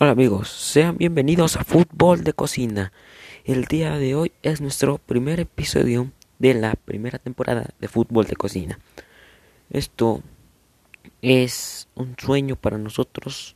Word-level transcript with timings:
Hola 0.00 0.10
amigos, 0.10 0.48
sean 0.48 0.96
bienvenidos 0.98 1.54
a 1.56 1.62
Fútbol 1.62 2.24
de 2.24 2.32
Cocina. 2.32 2.92
El 3.44 3.66
día 3.66 3.96
de 3.96 4.16
hoy 4.16 4.32
es 4.42 4.60
nuestro 4.60 4.98
primer 4.98 5.38
episodio 5.38 6.10
de 6.40 6.52
la 6.52 6.74
primera 6.74 7.20
temporada 7.20 7.70
de 7.78 7.86
Fútbol 7.86 8.26
de 8.26 8.34
Cocina. 8.34 8.80
Esto 9.70 10.20
es 11.22 11.86
un 11.94 12.16
sueño 12.18 12.56
para 12.56 12.76
nosotros 12.76 13.54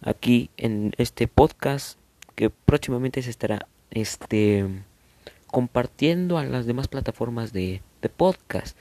aquí 0.00 0.50
en 0.56 0.94
este 0.98 1.28
podcast 1.28 1.96
que 2.34 2.50
próximamente 2.50 3.22
se 3.22 3.30
estará 3.30 3.68
este 3.92 4.66
compartiendo 5.46 6.38
a 6.38 6.44
las 6.44 6.66
demás 6.66 6.88
plataformas 6.88 7.52
de, 7.52 7.82
de 8.02 8.08
podcast 8.08 8.76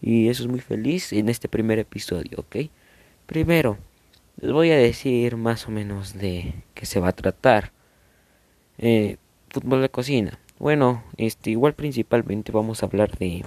y 0.00 0.30
eso 0.30 0.44
es 0.44 0.48
muy 0.48 0.60
feliz 0.60 1.12
en 1.12 1.28
este 1.28 1.46
primer 1.46 1.78
episodio, 1.78 2.38
¿ok? 2.38 2.70
Primero, 3.26 3.76
les 4.40 4.52
voy 4.52 4.70
a 4.70 4.76
decir 4.76 5.36
más 5.36 5.68
o 5.68 5.70
menos 5.70 6.14
de 6.14 6.54
qué 6.74 6.86
se 6.86 7.00
va 7.00 7.08
a 7.08 7.12
tratar. 7.12 7.72
Eh, 8.78 9.16
fútbol 9.50 9.82
de 9.82 9.90
cocina. 9.90 10.38
Bueno, 10.58 11.02
este, 11.18 11.50
igual 11.50 11.74
principalmente 11.74 12.52
vamos 12.52 12.82
a 12.82 12.86
hablar 12.86 13.16
de, 13.18 13.44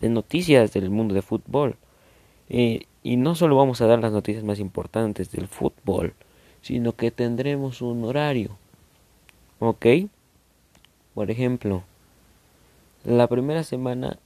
noticias 0.00 0.72
del 0.72 0.90
mundo 0.90 1.14
de 1.14 1.22
fútbol. 1.22 1.76
Eh, 2.48 2.86
y 3.02 3.16
no 3.16 3.34
solo 3.34 3.56
vamos 3.56 3.80
a 3.80 3.86
dar 3.86 3.98
las 3.98 4.12
noticias 4.12 4.44
más 4.44 4.60
importantes 4.60 5.32
del 5.32 5.48
fútbol, 5.48 6.14
sino 6.62 6.94
que 6.94 7.10
tendremos 7.10 7.82
un 7.82 8.04
horario. 8.04 8.56
¿Ok? 9.58 9.86
Por 11.14 11.30
ejemplo, 11.30 11.82
la 13.04 13.26
primera 13.26 13.64
semana 13.64 14.18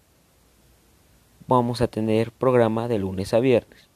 vamos 1.47 1.81
a 1.81 1.89
tener 1.89 2.31
programa 2.31 2.89
de 2.89 2.99
lunes 2.99 3.33
a 3.33 3.41
viernes 3.41 3.88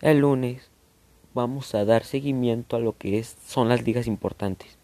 el 0.00 0.18
lunes 0.18 0.70
vamos 1.34 1.74
a 1.74 1.84
dar 1.84 2.04
seguimiento 2.04 2.76
a 2.76 2.80
lo 2.80 2.96
que 2.96 3.18
es, 3.18 3.36
son 3.46 3.68
las 3.68 3.82
ligas 3.82 4.06
importantes. 4.06 4.78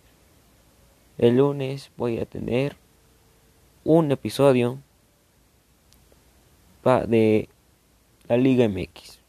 El 1.18 1.36
lunes 1.36 1.90
voy 1.96 2.18
a 2.18 2.26
tener 2.26 2.76
un 3.84 4.10
episodio 4.10 4.78
de 6.84 7.48
la 8.28 8.36
Liga 8.36 8.68
MX. 8.68 9.20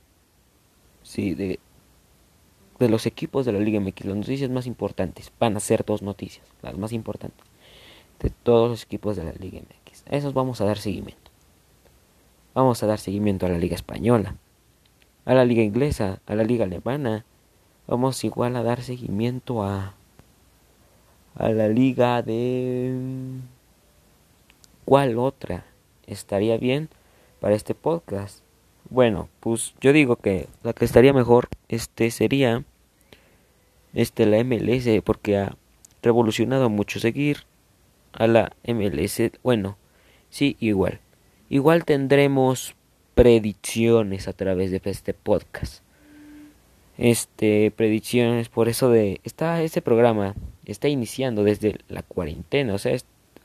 Sí, 1.04 1.36
de, 1.36 1.60
de 2.80 2.90
los 2.90 3.06
equipos 3.06 3.46
de 3.46 3.54
la 3.54 3.60
Liga 3.60 3.80
MX. 3.80 4.06
Las 4.06 4.18
noticias 4.18 4.50
más 4.50 4.66
importantes 4.66 5.32
van 5.40 5.56
a 5.56 5.60
ser 5.60 5.86
dos 5.86 6.02
noticias, 6.02 6.46
las 6.62 6.78
más 6.78 6.92
importantes 6.92 7.46
de 8.20 8.30
todos 8.30 8.70
los 8.70 8.84
equipos 8.84 9.16
de 9.16 9.24
la 9.24 9.34
Liga 9.34 9.60
MX. 9.60 10.04
A 10.10 10.16
esos 10.16 10.34
vamos 10.34 10.62
a 10.62 10.66
dar 10.66 10.78
seguimiento. 10.78 11.32
Vamos 12.54 12.82
a 12.82 12.88
dar 12.88 13.00
seguimiento 13.00 13.46
a 13.46 13.50
la 13.50 13.58
Liga 13.58 13.76
Española 13.76 14.36
a 15.26 15.34
la 15.34 15.46
liga 15.46 15.64
inglesa, 15.64 16.20
a 16.28 16.36
la 16.36 16.44
liga 16.44 16.66
alemana. 16.66 17.26
Vamos 17.88 18.24
igual 18.24 18.56
a 18.56 18.64
dar 18.64 18.82
seguimiento 18.82 19.64
a 19.64 19.96
a 21.36 21.50
la 21.50 21.68
liga 21.68 22.22
de 22.22 22.94
¿cuál 24.86 25.18
otra 25.18 25.66
estaría 26.08 26.58
bien 26.58 26.90
para 27.40 27.56
este 27.56 27.76
podcast? 27.76 28.40
Bueno, 28.90 29.28
pues 29.42 29.74
yo 29.82 29.92
digo 29.92 30.16
que 30.16 30.48
la 30.64 30.74
que 30.74 30.86
estaría 30.86 31.12
mejor 31.12 31.50
este 31.68 32.10
sería 32.12 32.64
este 33.94 34.26
la 34.26 34.44
MLS 34.44 34.88
porque 35.04 35.38
ha 35.38 35.58
revolucionado 36.02 36.70
mucho 36.70 37.00
seguir 37.00 37.40
a 38.14 38.28
la 38.28 38.54
MLS. 38.66 39.32
Bueno, 39.44 39.78
sí, 40.30 40.56
igual. 40.60 41.00
Igual 41.50 41.84
tendremos 41.84 42.76
predicciones 43.16 44.28
a 44.28 44.34
través 44.34 44.72
de 44.72 44.82
este 44.84 45.14
podcast. 45.14 45.82
Este, 46.98 47.72
predicciones, 47.72 48.50
por 48.50 48.70
eso 48.70 48.90
de, 48.90 49.20
está 49.24 49.62
este 49.64 49.82
programa, 49.82 50.36
está 50.66 50.88
iniciando 50.88 51.44
desde 51.44 51.80
la 51.90 52.04
cuarentena, 52.04 52.74
o 52.74 52.78
sea, 52.78 52.96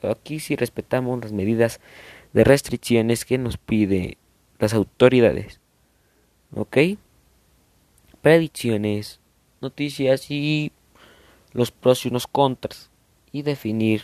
aquí 0.02 0.38
sí 0.38 0.54
respetamos 0.56 1.20
las 1.20 1.32
medidas 1.32 1.80
de 2.32 2.44
restricciones 2.44 3.24
que 3.24 3.38
nos 3.38 3.56
pide 3.56 4.18
las 4.58 4.74
autoridades. 4.74 5.60
¿Ok? 6.54 6.76
Predicciones, 8.22 9.20
noticias 9.60 10.30
y 10.30 10.72
los 11.52 11.70
pros 11.70 12.06
y 12.06 12.10
los 12.10 12.26
contras. 12.26 12.90
Y 13.32 13.42
definir 13.42 14.02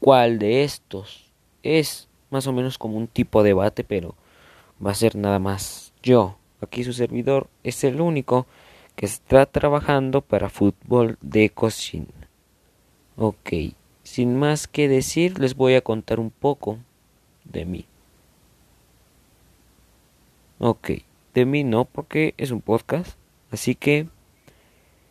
cuál 0.00 0.38
de 0.38 0.64
estos 0.64 1.32
es 1.62 2.08
más 2.30 2.46
o 2.46 2.52
menos 2.52 2.78
como 2.78 2.98
un 2.98 3.08
tipo 3.08 3.42
de 3.42 3.50
debate, 3.50 3.84
pero 3.84 4.14
va 4.84 4.92
a 4.92 4.94
ser 4.94 5.16
nada 5.16 5.38
más 5.38 5.92
yo. 6.02 6.36
Aquí 6.60 6.84
su 6.84 6.92
servidor 6.92 7.48
es 7.62 7.84
el 7.84 8.00
único 8.00 8.46
que 8.96 9.06
está 9.06 9.46
trabajando 9.46 10.22
para 10.22 10.48
fútbol 10.48 11.18
de 11.20 11.50
cocina. 11.50 12.06
Ok, 13.16 13.52
sin 14.02 14.36
más 14.36 14.66
que 14.66 14.88
decir, 14.88 15.38
les 15.38 15.54
voy 15.54 15.74
a 15.74 15.80
contar 15.80 16.18
un 16.18 16.30
poco 16.30 16.78
de 17.44 17.64
mí. 17.64 17.84
Ok, 20.58 20.90
de 21.34 21.46
mí 21.46 21.62
no, 21.62 21.84
porque 21.84 22.34
es 22.36 22.50
un 22.50 22.60
podcast. 22.60 23.16
Así 23.50 23.74
que, 23.74 24.08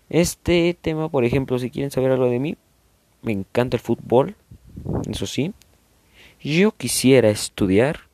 este 0.10 0.78
tema, 0.80 1.10
por 1.10 1.24
ejemplo, 1.24 1.58
si 1.60 1.70
quieren 1.70 1.92
saber 1.92 2.12
algo 2.12 2.30
de 2.30 2.40
mí, 2.40 2.58
me 3.22 3.32
encanta 3.32 3.78
el 3.78 3.82
fútbol, 3.82 4.36
eso 5.10 5.26
sí. 5.26 5.54
Yo 6.42 6.72
quisiera 6.72 7.30
estudiar. 7.30 8.07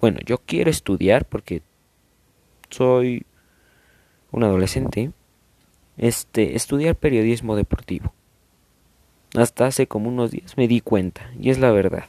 Bueno, 0.00 0.20
yo 0.24 0.38
quiero 0.38 0.70
estudiar 0.70 1.24
porque 1.24 1.62
soy 2.70 3.24
un 4.30 4.44
adolescente. 4.44 5.12
Este, 5.96 6.54
estudiar 6.54 6.94
periodismo 6.94 7.56
deportivo. 7.56 8.12
Hasta 9.34 9.66
hace 9.66 9.86
como 9.86 10.08
unos 10.08 10.30
días 10.30 10.56
me 10.56 10.68
di 10.68 10.80
cuenta, 10.80 11.30
y 11.38 11.50
es 11.50 11.58
la 11.58 11.72
verdad. 11.72 12.06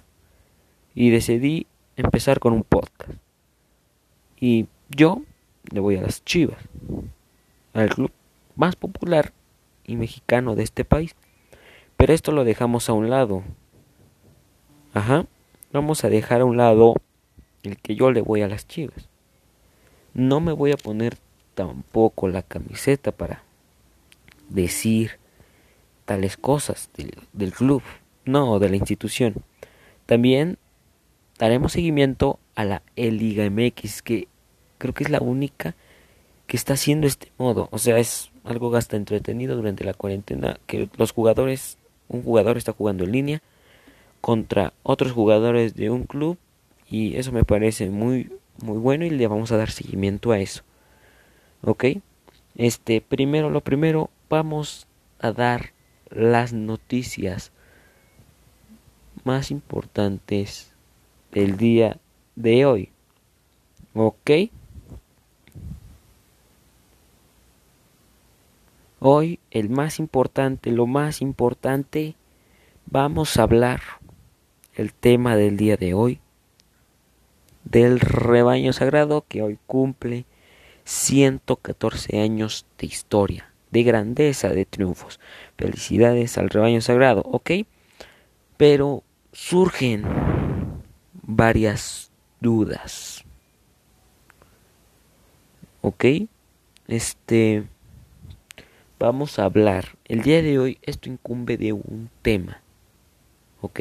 Y 0.93 1.09
decidí 1.09 1.65
empezar 1.97 2.39
con 2.39 2.53
un 2.53 2.63
podcast. 2.63 3.13
Y 4.39 4.67
yo 4.89 5.23
le 5.71 5.79
voy 5.79 5.97
a 5.97 6.01
las 6.01 6.23
Chivas, 6.23 6.61
al 7.73 7.89
club 7.89 8.11
más 8.55 8.75
popular 8.75 9.33
y 9.85 9.95
mexicano 9.95 10.55
de 10.55 10.63
este 10.63 10.85
país. 10.85 11.15
Pero 11.97 12.13
esto 12.13 12.31
lo 12.31 12.43
dejamos 12.45 12.89
a 12.89 12.93
un 12.93 13.09
lado 13.09 13.43
Ajá. 14.93 15.25
Vamos 15.71 16.03
a 16.03 16.09
dejar 16.09 16.41
a 16.41 16.45
un 16.45 16.57
lado 16.57 16.95
el 17.63 17.77
que 17.77 17.95
yo 17.95 18.11
le 18.11 18.21
voy 18.21 18.41
a 18.41 18.47
las 18.47 18.67
chivas. 18.67 19.07
No 20.13 20.39
me 20.39 20.51
voy 20.51 20.71
a 20.71 20.77
poner 20.77 21.17
tampoco 21.55 22.27
la 22.27 22.41
camiseta 22.41 23.11
para 23.11 23.43
decir 24.49 25.11
tales 26.05 26.37
cosas 26.37 26.89
del, 27.33 27.53
club, 27.53 27.83
no, 28.25 28.59
de 28.59 28.69
la 28.69 28.77
institución. 28.77 29.35
También 30.05 30.57
daremos 31.37 31.73
seguimiento 31.73 32.39
a 32.55 32.65
la 32.65 32.81
e 32.95 33.11
Liga 33.11 33.47
MX, 33.49 34.01
que 34.01 34.27
creo 34.77 34.93
que 34.93 35.03
es 35.03 35.09
la 35.09 35.19
única 35.19 35.75
que 36.47 36.57
está 36.57 36.73
haciendo 36.73 37.05
este 37.05 37.31
modo. 37.37 37.69
O 37.71 37.77
sea, 37.77 37.99
es 37.99 38.31
algo 38.43 38.75
hasta 38.75 38.97
entretenido 38.97 39.55
durante 39.55 39.83
la 39.83 39.93
cuarentena, 39.93 40.59
que 40.65 40.89
los 40.97 41.11
jugadores, 41.11 41.77
un 42.07 42.23
jugador 42.23 42.57
está 42.57 42.73
jugando 42.73 43.03
en 43.03 43.11
línea 43.11 43.41
contra 44.19 44.73
otros 44.81 45.11
jugadores 45.11 45.75
de 45.75 45.91
un 45.91 46.05
club 46.05 46.37
y 46.89 47.15
eso 47.15 47.31
me 47.31 47.43
parece 47.43 47.89
muy 47.89 48.29
muy 48.61 48.77
bueno 48.77 49.05
y 49.05 49.09
le 49.09 49.27
vamos 49.27 49.51
a 49.51 49.57
dar 49.57 49.71
seguimiento 49.71 50.31
a 50.31 50.39
eso. 50.39 50.63
¿Ok? 51.61 51.85
Este, 52.55 53.01
primero 53.01 53.49
lo 53.49 53.61
primero, 53.61 54.09
vamos 54.29 54.87
a 55.19 55.31
dar 55.31 55.71
las 56.09 56.53
noticias 56.53 57.51
más 59.23 59.51
importantes 59.51 60.73
del 61.31 61.57
día 61.57 61.97
de 62.35 62.65
hoy. 62.65 62.89
¿Ok? 63.93 64.31
Hoy 69.01 69.39
el 69.51 69.69
más 69.69 69.99
importante, 69.99 70.71
lo 70.71 70.85
más 70.85 71.21
importante, 71.21 72.15
vamos 72.85 73.37
a 73.37 73.43
hablar 73.43 73.81
el 74.75 74.93
tema 74.93 75.37
del 75.37 75.55
día 75.55 75.77
de 75.77 75.93
hoy, 75.93 76.19
del 77.63 77.99
rebaño 77.99 78.73
sagrado 78.73 79.25
que 79.27 79.41
hoy 79.41 79.57
cumple 79.67 80.25
114 80.85 82.19
años 82.21 82.65
de 82.77 82.87
historia, 82.87 83.51
de 83.71 83.83
grandeza, 83.83 84.49
de 84.49 84.65
triunfos. 84.65 85.19
Felicidades 85.57 86.37
al 86.37 86.49
rebaño 86.49 86.81
sagrado, 86.81 87.21
¿ok? 87.25 87.51
Pero 88.57 89.03
surgen 89.31 90.03
varias 91.21 92.11
dudas. 92.39 93.23
¿Ok? 95.81 96.05
Este... 96.87 97.65
Vamos 98.97 99.39
a 99.39 99.45
hablar. 99.45 99.95
El 100.03 100.23
día 100.23 100.41
de 100.41 100.59
hoy 100.59 100.77
esto 100.81 101.07
incumbe 101.09 101.55
de 101.55 101.71
un 101.71 102.09
tema. 102.21 102.61
¿Ok? 103.61 103.79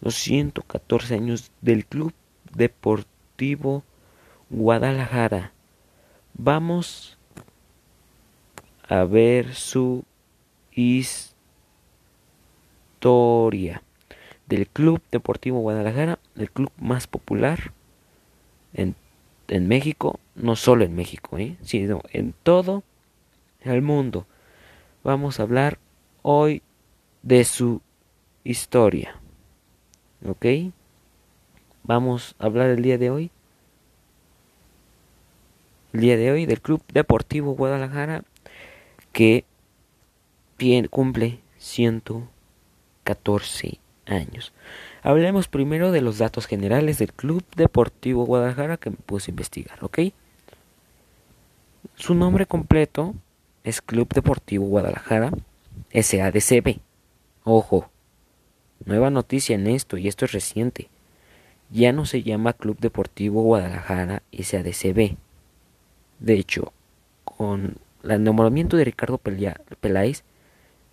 los 0.00 0.14
114 0.16 1.14
años 1.14 1.50
del 1.60 1.84
Club 1.84 2.12
Deportivo 2.58 3.84
Guadalajara. 4.50 5.52
Vamos 6.34 7.16
a 8.88 9.04
ver 9.04 9.54
su 9.54 10.04
historia 10.72 11.42
del 14.46 14.66
Club 14.66 15.00
Deportivo 15.12 15.60
Guadalajara, 15.60 16.18
el 16.36 16.50
club 16.50 16.72
más 16.78 17.06
popular 17.06 17.72
en, 18.74 18.96
en 19.46 19.68
México, 19.68 20.18
no 20.34 20.56
solo 20.56 20.84
en 20.84 20.96
México, 20.96 21.38
¿eh? 21.38 21.56
sino 21.62 22.02
en 22.10 22.34
todo 22.42 22.82
el 23.60 23.82
mundo. 23.82 24.26
Vamos 25.04 25.38
a 25.38 25.44
hablar 25.44 25.78
hoy 26.22 26.62
de 27.22 27.44
su 27.44 27.82
historia. 28.42 29.20
¿Ok? 30.26 30.46
Vamos 31.88 32.36
a 32.38 32.44
hablar 32.44 32.68
el 32.68 32.82
día 32.82 32.98
de 32.98 33.08
hoy. 33.08 33.30
El 35.94 36.02
día 36.02 36.18
de 36.18 36.30
hoy 36.30 36.44
del 36.44 36.60
Club 36.60 36.82
Deportivo 36.92 37.54
Guadalajara 37.54 38.24
que 39.10 39.46
cumple 40.90 41.40
114 41.56 43.78
años. 44.04 44.52
Hablemos 45.02 45.48
primero 45.48 45.90
de 45.90 46.02
los 46.02 46.18
datos 46.18 46.46
generales 46.46 46.98
del 46.98 47.14
Club 47.14 47.42
Deportivo 47.56 48.26
Guadalajara 48.26 48.76
que 48.76 48.90
me 48.90 48.96
puse 48.96 49.30
a 49.30 49.32
investigar, 49.32 49.82
¿ok? 49.82 50.00
Su 51.94 52.14
nombre 52.14 52.44
completo 52.44 53.14
es 53.64 53.80
Club 53.80 54.12
Deportivo 54.12 54.66
Guadalajara 54.66 55.32
SADCB. 55.94 56.80
Ojo, 57.44 57.88
nueva 58.84 59.08
noticia 59.08 59.54
en 59.54 59.68
esto 59.68 59.96
y 59.96 60.06
esto 60.06 60.26
es 60.26 60.32
reciente. 60.32 60.90
Ya 61.70 61.92
no 61.92 62.06
se 62.06 62.22
llama 62.22 62.54
Club 62.54 62.78
Deportivo 62.78 63.42
Guadalajara 63.42 64.22
SADCB. 64.32 65.16
De 66.18 66.34
hecho, 66.34 66.72
con 67.24 67.76
el 68.02 68.24
nombramiento 68.24 68.76
de 68.76 68.84
Ricardo 68.84 69.18
Peláez, 69.18 70.24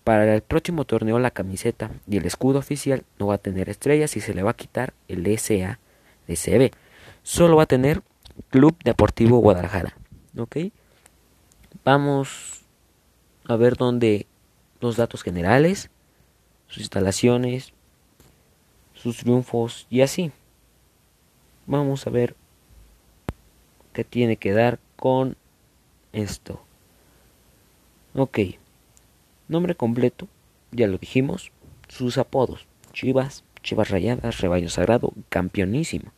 para 0.04 0.36
el 0.36 0.42
próximo 0.42 0.84
torneo 0.84 1.18
la 1.18 1.32
camiseta 1.32 1.90
y 2.06 2.18
el 2.18 2.26
escudo 2.26 2.60
oficial 2.60 3.02
no 3.18 3.26
va 3.26 3.34
a 3.34 3.38
tener 3.38 3.68
estrellas 3.68 4.16
y 4.16 4.20
se 4.20 4.34
le 4.34 4.44
va 4.44 4.52
a 4.52 4.56
quitar 4.56 4.94
el 5.08 5.26
SA 5.36 5.80
de 6.28 6.36
CB. 6.36 6.70
Solo 7.24 7.56
va 7.56 7.64
a 7.64 7.66
tener 7.66 8.02
Club 8.50 8.76
Deportivo 8.84 9.38
Guadalajara. 9.38 9.96
¿Ok? 10.38 10.58
Vamos 11.84 12.62
a 13.46 13.56
ver 13.56 13.76
dónde 13.76 14.26
los 14.80 14.96
datos 14.96 15.24
generales, 15.24 15.90
sus 16.68 16.78
instalaciones, 16.78 17.72
sus 18.94 19.16
triunfos 19.16 19.88
y 19.90 20.02
así. 20.02 20.30
Vamos 21.66 22.06
a 22.06 22.10
ver 22.10 22.36
qué 23.92 24.04
tiene 24.04 24.36
que 24.36 24.52
dar 24.52 24.78
con 24.96 25.36
esto. 26.12 26.60
Ok. 28.14 28.38
Nombre 29.48 29.74
completo, 29.74 30.28
ya 30.72 30.86
lo 30.86 30.98
dijimos, 30.98 31.52
sus 31.88 32.18
apodos, 32.18 32.66
Chivas, 32.92 33.44
Chivas 33.62 33.90
Rayadas, 33.90 34.40
Rebaño 34.40 34.68
Sagrado, 34.68 35.12
Campeonísimo. 35.28 36.12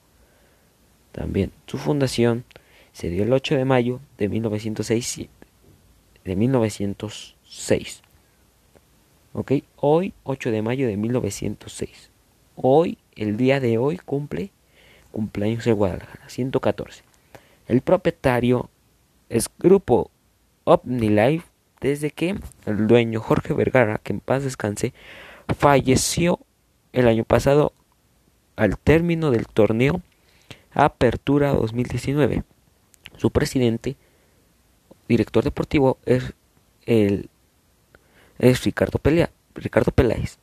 También 1.13 1.53
su 1.67 1.79
fundación 1.79 2.45
se 2.93 3.11
dio 3.11 3.23
el 3.23 3.33
8 3.33 3.57
de 3.57 3.65
mayo 3.65 4.01
de 4.19 4.29
1906. 4.29 5.29
De 6.25 6.37
1906. 6.37 8.03
¿Ok? 9.33 9.53
Hoy, 9.77 10.15
8 10.25 10.51
de 10.51 10.63
mayo 10.63 10.87
de 10.87 10.97
1906. 10.97 12.11
Hoy, 12.57 12.99
el 13.17 13.37
día 13.37 13.61
de 13.61 13.79
hoy, 13.79 13.99
cumple 13.99 14.51
cumpleaños 15.11 15.65
de 15.65 15.73
Guadalajara, 15.73 16.29
114. 16.29 17.03
El 17.67 17.81
propietario 17.83 18.71
es 19.29 19.49
Grupo 19.59 20.11
OmniLife 20.65 21.47
desde 21.81 22.11
que 22.11 22.37
el 22.67 22.87
dueño 22.87 23.21
Jorge 23.21 23.55
Vergara, 23.55 23.99
que 24.03 24.13
en 24.13 24.21
paz 24.21 24.45
descanse, 24.45 24.93
falleció 25.57 26.41
el 26.93 27.09
año 27.09 27.25
pasado 27.25 27.73
al 28.57 28.79
término 28.79 29.31
del 29.31 29.47
torneo 29.47 30.03
Apertura 30.73 31.53
2019. 31.53 32.43
Su 33.17 33.31
presidente, 33.31 33.97
director 35.09 35.45
deportivo, 35.45 35.99
es, 36.05 36.35
el, 36.87 37.31
es 38.39 38.65
Ricardo, 38.65 38.99
Pelea, 38.99 39.31
Ricardo 39.55 39.93
Peláez, 39.93 40.39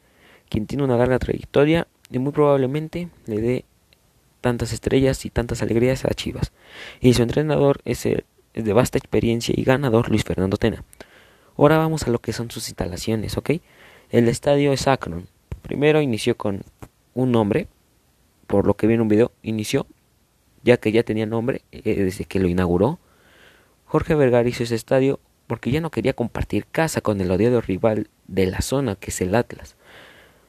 quien 0.50 0.67
tiene 0.67 0.83
una 0.83 0.97
larga 0.97 1.19
trayectoria 1.19 1.88
y 2.09 2.19
muy 2.19 2.31
probablemente 2.31 3.09
le 3.25 3.41
dé 3.41 3.65
tantas 4.45 4.74
estrellas 4.74 5.25
y 5.25 5.31
tantas 5.31 5.63
alegrías 5.63 6.06
a 6.06 6.13
Chivas. 6.13 6.51
Y 7.01 7.15
su 7.15 7.24
entrenador 7.24 7.81
es, 7.83 8.06
el, 8.06 8.25
de 8.53 8.74
vasta 8.74 9.00
experiencia 9.00 9.56
y 9.57 9.63
ganador 9.63 10.12
Luis 10.12 10.24
Fernando 10.24 10.57
Tena. 10.57 10.83
Ahora 11.57 11.80
vamos 11.80 12.03
a 12.03 12.12
lo 12.12 12.19
que 12.19 12.31
son 12.31 12.51
sus 12.51 12.69
instalaciones, 12.69 13.39
¿ok? 13.39 13.53
El 14.12 14.27
estadio 14.27 14.71
es 14.71 14.88
Akron. 14.88 15.27
Primero 15.63 16.00
inició 16.00 16.38
con 16.38 16.62
un 17.15 17.31
nombre, 17.31 17.68
por 18.45 18.68
lo 18.68 18.75
que 18.75 18.86
vi 18.86 18.94
en 18.94 19.01
un 19.01 19.07
video, 19.07 19.31
inició, 19.42 19.88
ya 20.63 20.77
que 20.77 20.91
ya 20.91 21.01
tenía 21.01 21.25
nombre 21.25 21.63
eh, 21.71 22.03
desde 22.03 22.25
que 22.25 22.39
lo 22.39 22.48
inauguró. 22.48 23.00
Jorge 23.86 24.13
Vergara 24.13 24.48
hizo 24.48 24.62
ese 24.62 24.75
estadio 24.75 25.19
porque 25.48 25.71
ya 25.71 25.81
no 25.81 25.89
quería 25.89 26.13
compartir 26.13 26.68
casa 26.68 27.01
con 27.01 27.19
el 27.19 27.31
odiado 27.31 27.62
rival 27.62 28.09
de 28.27 28.45
la 28.45 28.62
zona, 28.62 28.95
que 28.95 29.09
es 29.09 29.21
el 29.21 29.33
Atlas. 29.33 29.75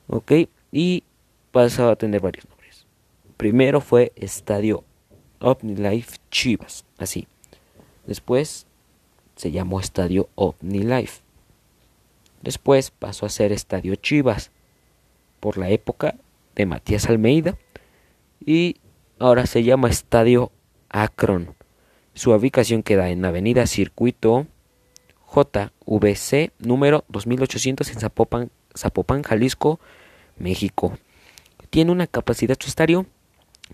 ¿Ok? 0.07 0.33
Y 0.71 1.03
pasó 1.51 1.89
a 1.89 1.97
tener 1.97 2.21
varios. 2.21 2.47
Primero 3.37 3.81
fue 3.81 4.13
Estadio 4.17 4.85
OmniLife 5.41 6.19
Chivas, 6.31 6.85
así. 6.99 7.27
Después 8.07 8.67
se 9.37 9.51
llamó 9.51 9.81
Estadio 9.81 10.29
OmniLife. 10.35 11.21
Después 12.43 12.91
pasó 12.91 13.27
a 13.27 13.31
ser 13.31 13.53
Estadio 13.53 13.95
Chivas 13.97 14.51
por 15.41 15.59
la 15.59 15.69
época 15.71 16.17
de 16.55 16.67
Matías 16.67 17.07
Almeida 17.09 17.57
y 18.45 18.77
ahora 19.19 19.47
se 19.47 19.63
llama 19.63 19.91
Estadio 19.91 20.51
Akron. 20.89 21.55
Su 22.15 22.33
ubicación 22.33 22.83
queda 22.83 23.11
en 23.11 23.25
Avenida 23.25 23.67
Circuito 23.67 24.47
JVC 25.35 26.53
número 26.59 27.05
2800 27.09 27.91
en 27.91 28.01
Zapopan, 28.01 29.23
Jalisco, 29.23 29.81
México. 30.39 30.99
Tiene 31.69 31.93
una 31.93 32.07
capacidad 32.07 32.57
su 32.59 32.69
estadio, 32.69 33.07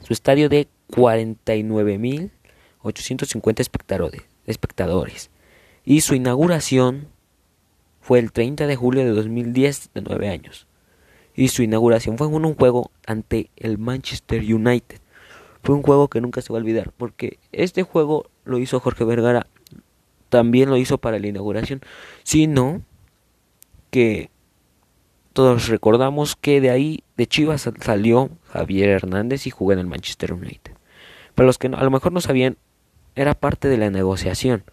su 0.03 0.12
estadio 0.12 0.49
de 0.49 0.69
49.850 0.91 3.61
espectadores 4.47 5.31
y 5.85 6.00
su 6.00 6.15
inauguración 6.15 7.08
fue 8.01 8.19
el 8.19 8.32
30 8.32 8.67
de 8.67 8.77
julio 8.77 9.05
de 9.05 9.11
2010 9.11 9.91
de 9.94 10.03
9 10.03 10.29
años. 10.29 10.67
Y 11.34 11.49
su 11.49 11.63
inauguración 11.63 12.19
fue 12.19 12.27
en 12.27 12.44
un 12.44 12.55
juego 12.55 12.91
ante 13.06 13.51
el 13.56 13.79
Manchester 13.79 14.43
United. 14.43 14.99
Fue 15.63 15.75
un 15.75 15.82
juego 15.82 16.08
que 16.08 16.20
nunca 16.20 16.43
se 16.43 16.53
va 16.53 16.58
a 16.58 16.63
olvidar 16.63 16.93
porque 16.96 17.39
este 17.53 17.84
juego 17.84 18.27
lo 18.44 18.58
hizo 18.58 18.81
Jorge 18.81 19.05
Vergara, 19.05 19.46
también 20.29 20.69
lo 20.69 20.77
hizo 20.77 20.99
para 20.99 21.19
la 21.19 21.29
inauguración, 21.29 21.81
sino 22.25 22.82
que 23.91 24.31
todos 25.32 25.69
recordamos 25.69 26.36
que 26.36 26.60
de 26.60 26.70
ahí 26.70 27.05
de 27.17 27.27
Chivas 27.27 27.69
salió 27.81 28.31
Javier 28.48 28.91
Hernández 28.91 29.46
y 29.46 29.51
jugó 29.51 29.72
en 29.72 29.79
el 29.79 29.86
Manchester 29.86 30.32
United. 30.32 30.72
Para 31.34 31.46
los 31.46 31.58
que 31.58 31.69
a 31.69 31.84
lo 31.84 31.91
mejor 31.91 32.12
no 32.12 32.20
sabían, 32.20 32.56
era 33.15 33.34
parte 33.34 33.69
de 33.69 33.79
la 33.79 33.91
negociación. 33.91 34.65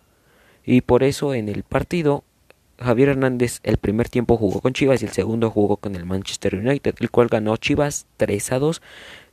Y 0.66 0.82
por 0.82 1.04
eso 1.04 1.34
en 1.34 1.50
el 1.50 1.64
partido 1.64 2.24
Javier 2.80 3.10
Hernández 3.10 3.60
el 3.64 3.78
primer 3.78 4.10
tiempo 4.10 4.38
jugó 4.38 4.62
con 4.62 4.74
Chivas 4.74 5.02
y 5.02 5.06
el 5.06 5.12
segundo 5.12 5.50
jugó 5.50 5.78
con 5.78 5.96
el 5.96 6.06
Manchester 6.06 6.56
United, 6.56 6.96
el 7.00 7.12
cual 7.12 7.28
ganó 7.28 7.58
Chivas 7.58 8.06
3 8.18 8.52
a 8.54 8.60
2, 8.60 8.82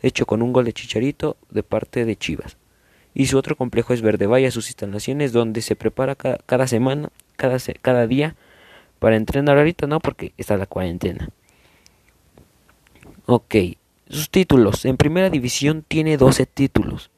hecho 0.02 0.26
con 0.26 0.42
un 0.42 0.52
gol 0.52 0.64
de 0.64 0.72
Chicharito 0.72 1.36
de 1.50 1.62
parte 1.62 2.04
de 2.04 2.16
Chivas. 2.16 2.56
Y 3.14 3.26
su 3.26 3.38
otro 3.38 3.56
complejo 3.56 3.94
es 3.94 4.02
Verde 4.02 4.26
Valle, 4.26 4.50
sus 4.50 4.68
instalaciones 4.68 5.32
donde 5.32 5.62
se 5.62 5.76
prepara 5.76 6.16
cada, 6.16 6.66
semana, 6.66 7.10
cada, 7.36 7.56
cada 7.80 8.06
día 8.06 8.36
para 9.06 9.14
entrenar 9.14 9.56
ahorita, 9.56 9.86
no, 9.86 10.00
porque 10.00 10.32
está 10.36 10.56
la 10.56 10.66
cuarentena. 10.66 11.28
Ok, 13.26 13.54
sus 14.08 14.30
títulos. 14.30 14.84
En 14.84 14.96
primera 14.96 15.30
división 15.30 15.84
tiene 15.86 16.16
12 16.16 16.44
títulos. 16.44 17.12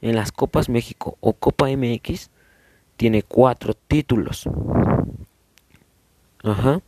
En 0.00 0.16
las 0.16 0.32
Copas 0.32 0.70
México 0.70 1.18
o 1.20 1.34
Copa 1.34 1.66
MX 1.68 2.30
tiene 2.96 3.22
cuatro 3.22 3.74
títulos. 3.74 4.48
Ajá. 6.42 6.80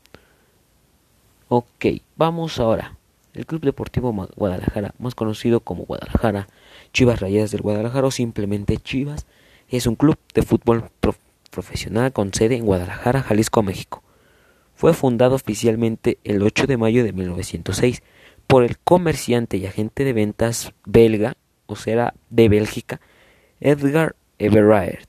Ok, 1.51 1.85
vamos 2.17 2.59
ahora. 2.59 2.97
El 3.35 3.45
Club 3.45 3.61
Deportivo 3.61 4.11
Guadalajara, 4.37 4.95
más 4.99 5.15
conocido 5.15 5.61
como 5.61 5.85
Guadalajara, 5.85 6.49
Chivas 6.95 7.21
Rayadas 7.21 7.51
del 7.51 7.61
Guadalajara 7.61 8.07
o 8.07 8.11
simplemente 8.11 8.79
Chivas, 8.79 9.27
es 9.69 9.87
un 9.87 9.97
club 9.97 10.17
de 10.33 10.41
fútbol 10.41 10.89
profesional 11.51 12.15
con 12.15 12.33
sede 12.33 12.57
en 12.57 12.65
Guadalajara, 12.65 13.21
Jalisco, 13.21 13.63
México. 13.63 14.03
Fue 14.77 14.95
fundado 14.95 15.35
oficialmente 15.35 16.19
el 16.23 16.43
8 16.43 16.67
de 16.67 16.77
mayo 16.77 17.03
de 17.03 17.13
1906 17.13 18.03
por 18.47 18.63
el 18.63 18.79
comerciante 18.79 19.57
y 19.57 19.67
agente 19.67 20.05
de 20.05 20.13
ventas 20.13 20.73
belga, 20.85 21.37
o 21.67 21.75
sea, 21.75 22.15
de 22.31 22.49
Bélgica, 22.49 23.01
Edgar 23.59 24.15
Everard 24.39 25.09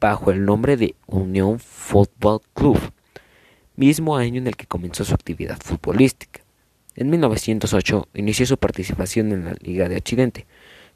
bajo 0.00 0.30
el 0.30 0.44
nombre 0.44 0.76
de 0.76 0.94
Unión 1.06 1.58
Football 1.58 2.40
Club, 2.54 2.78
mismo 3.76 4.16
año 4.16 4.38
en 4.38 4.46
el 4.46 4.56
que 4.56 4.66
comenzó 4.66 5.04
su 5.04 5.14
actividad 5.14 5.58
futbolística. 5.62 6.40
En 6.96 7.10
1908 7.10 8.08
inició 8.14 8.46
su 8.46 8.56
participación 8.56 9.32
en 9.32 9.44
la 9.44 9.54
Liga 9.60 9.88
de 9.88 9.96
Occidente, 9.96 10.46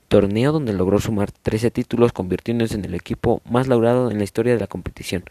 torneo 0.09 0.53
donde 0.53 0.73
logró 0.73 0.99
sumar 1.01 1.31
13 1.31 1.71
títulos 1.71 2.13
convirtiéndose 2.13 2.75
en 2.75 2.85
el 2.85 2.95
equipo 2.95 3.43
más 3.49 3.69
laureado 3.69 4.11
en 4.11 4.19
la 4.19 4.25
historia 4.25 4.55
de 4.55 4.61
la 4.61 4.67
competición. 4.67 5.25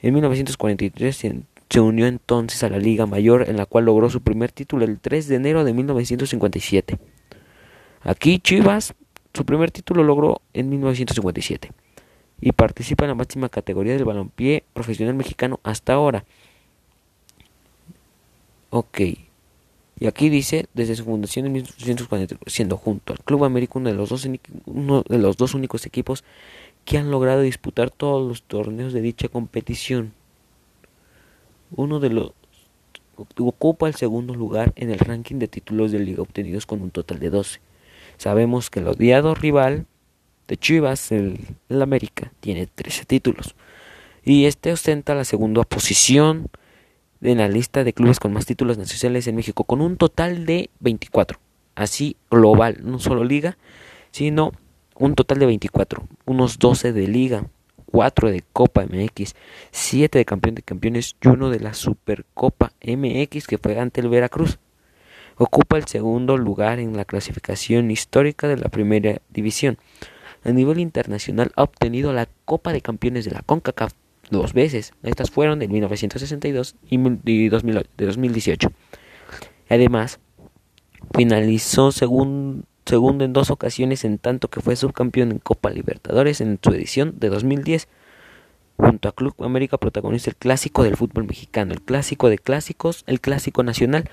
En 0.00 0.14
1943 0.14 1.16
se 1.74 1.80
unió 1.80 2.06
entonces 2.06 2.62
a 2.62 2.68
la 2.68 2.78
Liga 2.78 3.04
Mayor 3.04 3.48
en 3.48 3.56
la 3.56 3.66
cual 3.66 3.86
logró 3.86 4.08
su 4.08 4.20
primer 4.20 4.52
título 4.52 4.84
el 4.84 5.00
3 5.00 5.26
de 5.26 5.34
enero 5.34 5.64
de 5.64 5.72
1957. 5.72 7.00
Aquí 8.02 8.38
Chivas 8.38 8.94
su 9.32 9.44
primer 9.44 9.72
título 9.72 10.04
logró 10.04 10.40
en 10.52 10.68
1957 10.68 11.72
y 12.40 12.52
participa 12.52 13.06
en 13.06 13.08
la 13.08 13.14
máxima 13.16 13.48
categoría 13.48 13.94
del 13.94 14.04
balompié 14.04 14.62
profesional 14.72 15.16
mexicano 15.16 15.58
hasta 15.64 15.94
ahora. 15.94 16.24
Ok. 18.70 19.00
Y 19.98 20.06
aquí 20.06 20.28
dice, 20.28 20.68
desde 20.74 20.94
su 20.94 21.04
fundación 21.04 21.46
en 21.46 21.54
1940, 21.54 22.36
siendo 22.46 22.76
junto 22.76 23.14
al 23.14 23.18
Club 23.18 23.42
América 23.42 23.80
uno 23.80 23.90
de 23.90 23.96
los 23.96 24.10
dos, 24.10 24.28
uno 24.66 25.02
de 25.08 25.18
los 25.18 25.36
dos 25.36 25.54
únicos 25.54 25.86
equipos 25.86 26.22
que 26.84 26.98
han 26.98 27.10
logrado 27.10 27.40
disputar 27.40 27.90
todos 27.90 28.28
los 28.28 28.44
torneos 28.44 28.92
de 28.92 29.00
dicha 29.00 29.26
competición. 29.26 30.12
Uno 31.70 32.00
de 32.00 32.10
los 32.10 32.32
ocupa 33.38 33.86
el 33.86 33.94
segundo 33.94 34.34
lugar 34.34 34.72
en 34.76 34.90
el 34.90 34.98
ranking 34.98 35.36
de 35.36 35.48
títulos 35.48 35.92
de 35.92 36.00
liga 36.00 36.22
obtenidos 36.22 36.66
con 36.66 36.82
un 36.82 36.90
total 36.90 37.20
de 37.20 37.30
12. 37.30 37.60
Sabemos 38.16 38.70
que 38.70 38.80
el 38.80 38.88
odiado 38.88 39.34
rival 39.34 39.86
de 40.48 40.56
Chivas, 40.56 41.12
el, 41.12 41.38
el 41.68 41.82
América, 41.82 42.32
tiene 42.40 42.66
13 42.66 43.04
títulos. 43.04 43.54
Y 44.24 44.46
este 44.46 44.72
ostenta 44.72 45.14
la 45.14 45.24
segunda 45.24 45.62
posición 45.62 46.48
en 47.20 47.38
la 47.38 47.48
lista 47.48 47.84
de 47.84 47.92
clubes 47.92 48.20
con 48.20 48.32
más 48.32 48.46
títulos 48.46 48.78
nacionales 48.78 49.26
en 49.26 49.36
México, 49.36 49.64
con 49.64 49.80
un 49.80 49.96
total 49.96 50.46
de 50.46 50.70
24. 50.80 51.38
Así 51.74 52.16
global, 52.30 52.78
no 52.82 52.98
solo 52.98 53.24
liga, 53.24 53.56
sino 54.10 54.52
un 54.96 55.14
total 55.14 55.38
de 55.38 55.46
24. 55.46 56.06
Unos 56.24 56.58
12 56.58 56.92
de 56.92 57.08
liga, 57.08 57.46
4 57.94 58.32
de 58.32 58.42
Copa 58.52 58.84
MX, 58.86 59.36
7 59.70 60.18
de 60.18 60.24
campeón 60.24 60.56
de 60.56 60.62
campeones 60.62 61.14
y 61.22 61.28
uno 61.28 61.48
de 61.48 61.60
la 61.60 61.74
Supercopa 61.74 62.72
MX 62.84 63.46
que 63.46 63.56
fue 63.56 63.78
ante 63.78 64.00
el 64.00 64.08
Veracruz. 64.08 64.58
Ocupa 65.36 65.76
el 65.76 65.86
segundo 65.86 66.36
lugar 66.36 66.80
en 66.80 66.96
la 66.96 67.04
clasificación 67.04 67.92
histórica 67.92 68.48
de 68.48 68.56
la 68.56 68.68
primera 68.68 69.22
división. 69.30 69.78
A 70.42 70.50
nivel 70.50 70.80
internacional 70.80 71.52
ha 71.54 71.62
obtenido 71.62 72.12
la 72.12 72.28
Copa 72.44 72.72
de 72.72 72.80
Campeones 72.80 73.26
de 73.26 73.30
la 73.30 73.42
CONCACAF 73.42 73.92
dos 74.28 74.54
veces. 74.54 74.92
Estas 75.04 75.30
fueron 75.30 75.62
en 75.62 75.70
1962 75.70 76.74
y 76.90 76.98
de 76.98 77.48
2018. 77.48 78.72
Además, 79.68 80.18
finalizó 81.12 81.92
segundo 81.92 82.64
en 82.90 83.32
dos 83.32 83.50
ocasiones 83.50 84.04
en 84.04 84.18
tanto 84.18 84.48
que 84.48 84.60
fue 84.60 84.76
subcampeón 84.76 85.32
en 85.32 85.38
Copa 85.38 85.70
Libertadores 85.70 86.40
en 86.40 86.58
su 86.62 86.70
edición 86.70 87.14
de 87.18 87.28
2010. 87.28 87.88
Junto 88.76 89.08
a 89.08 89.12
Club 89.12 89.34
América 89.38 89.78
protagoniza 89.78 90.30
el 90.30 90.36
clásico 90.36 90.82
del 90.82 90.96
fútbol 90.96 91.24
mexicano, 91.24 91.72
el 91.72 91.82
clásico 91.82 92.28
de 92.28 92.38
clásicos, 92.38 93.04
el 93.06 93.20
clásico 93.20 93.62
nacional. 93.62 94.10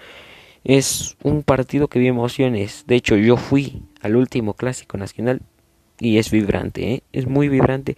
Es 0.63 1.17
un 1.23 1.43
partido 1.43 1.87
que 1.87 1.99
vi 1.99 2.07
emociones. 2.07 2.83
De 2.87 2.95
hecho, 2.95 3.15
yo 3.15 3.37
fui 3.37 3.83
al 4.01 4.15
último 4.15 4.53
clásico 4.53 4.97
nacional 4.97 5.41
y 5.99 6.17
es 6.17 6.29
vibrante, 6.31 6.93
¿eh? 6.93 7.03
es 7.11 7.27
muy 7.27 7.49
vibrante 7.49 7.97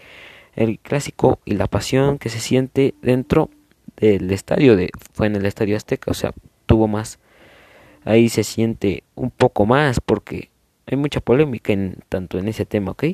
el 0.55 0.79
clásico 0.79 1.39
y 1.45 1.55
la 1.55 1.67
pasión 1.67 2.17
que 2.17 2.29
se 2.29 2.39
siente 2.39 2.93
dentro 3.01 3.49
del 3.97 4.31
estadio 4.31 4.75
de 4.75 4.89
fue 5.13 5.27
en 5.27 5.35
el 5.35 5.45
estadio 5.45 5.75
Azteca, 5.75 6.11
o 6.11 6.13
sea, 6.13 6.33
tuvo 6.65 6.87
más 6.87 7.19
ahí 8.05 8.29
se 8.29 8.43
siente 8.43 9.03
un 9.15 9.31
poco 9.31 9.65
más 9.65 9.99
porque 9.99 10.49
hay 10.85 10.97
mucha 10.97 11.21
polémica 11.21 11.73
en 11.73 11.97
tanto 12.09 12.37
en 12.39 12.47
ese 12.47 12.65
tema, 12.65 12.91
¿ok? 12.91 13.05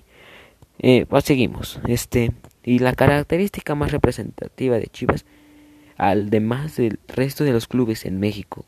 Pues 1.08 1.24
seguimos. 1.26 1.80
Este 1.88 2.32
y 2.64 2.80
la 2.80 2.94
característica 2.94 3.76
más 3.76 3.92
representativa 3.92 4.78
de 4.78 4.88
Chivas, 4.88 5.26
al 5.98 6.30
demás 6.30 6.78
del 6.78 7.00
resto 7.08 7.44
de 7.44 7.52
los 7.52 7.68
clubes 7.68 8.06
en 8.06 8.20
México 8.20 8.66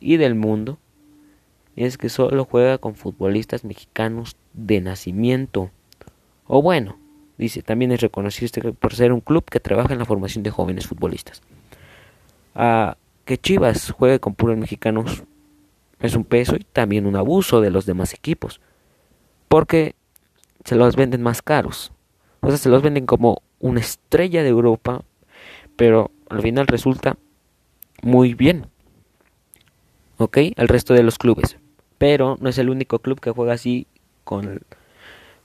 y 0.00 0.16
del 0.16 0.34
mundo, 0.34 0.78
es 1.76 1.98
que 1.98 2.08
solo 2.08 2.44
juega 2.44 2.78
con 2.78 2.94
futbolistas 2.94 3.64
mexicanos 3.64 4.36
de 4.52 4.80
nacimiento. 4.80 5.70
O 6.46 6.62
bueno, 6.62 6.98
dice, 7.36 7.62
también 7.62 7.92
es 7.92 8.00
reconocido 8.00 8.46
este 8.46 8.72
por 8.72 8.94
ser 8.94 9.12
un 9.12 9.20
club 9.20 9.44
que 9.44 9.60
trabaja 9.60 9.92
en 9.92 9.98
la 9.98 10.04
formación 10.04 10.42
de 10.42 10.50
jóvenes 10.50 10.86
futbolistas. 10.86 11.42
A 12.54 12.96
que 13.24 13.38
Chivas 13.38 13.90
juegue 13.90 14.20
con 14.20 14.34
puros 14.34 14.56
mexicanos 14.56 15.24
es 16.00 16.14
un 16.14 16.24
peso 16.24 16.56
y 16.56 16.64
también 16.64 17.06
un 17.06 17.16
abuso 17.16 17.60
de 17.60 17.70
los 17.70 17.86
demás 17.86 18.14
equipos, 18.14 18.60
porque 19.48 19.94
se 20.64 20.76
los 20.76 20.96
venden 20.96 21.22
más 21.22 21.42
caros. 21.42 21.92
O 22.40 22.48
sea, 22.48 22.56
se 22.56 22.68
los 22.68 22.82
venden 22.82 23.06
como 23.06 23.42
una 23.58 23.80
estrella 23.80 24.42
de 24.42 24.48
Europa, 24.48 25.02
pero 25.76 26.10
al 26.28 26.42
final 26.42 26.66
resulta 26.66 27.16
muy 28.02 28.34
bien. 28.34 28.66
¿Ok? 30.18 30.38
Al 30.56 30.68
resto 30.68 30.94
de 30.94 31.02
los 31.02 31.18
clubes. 31.18 31.58
Pero 31.98 32.36
no 32.40 32.48
es 32.48 32.58
el 32.58 32.70
único 32.70 33.00
club 33.00 33.20
que 33.20 33.30
juega 33.30 33.54
así 33.54 33.86
con, 34.24 34.60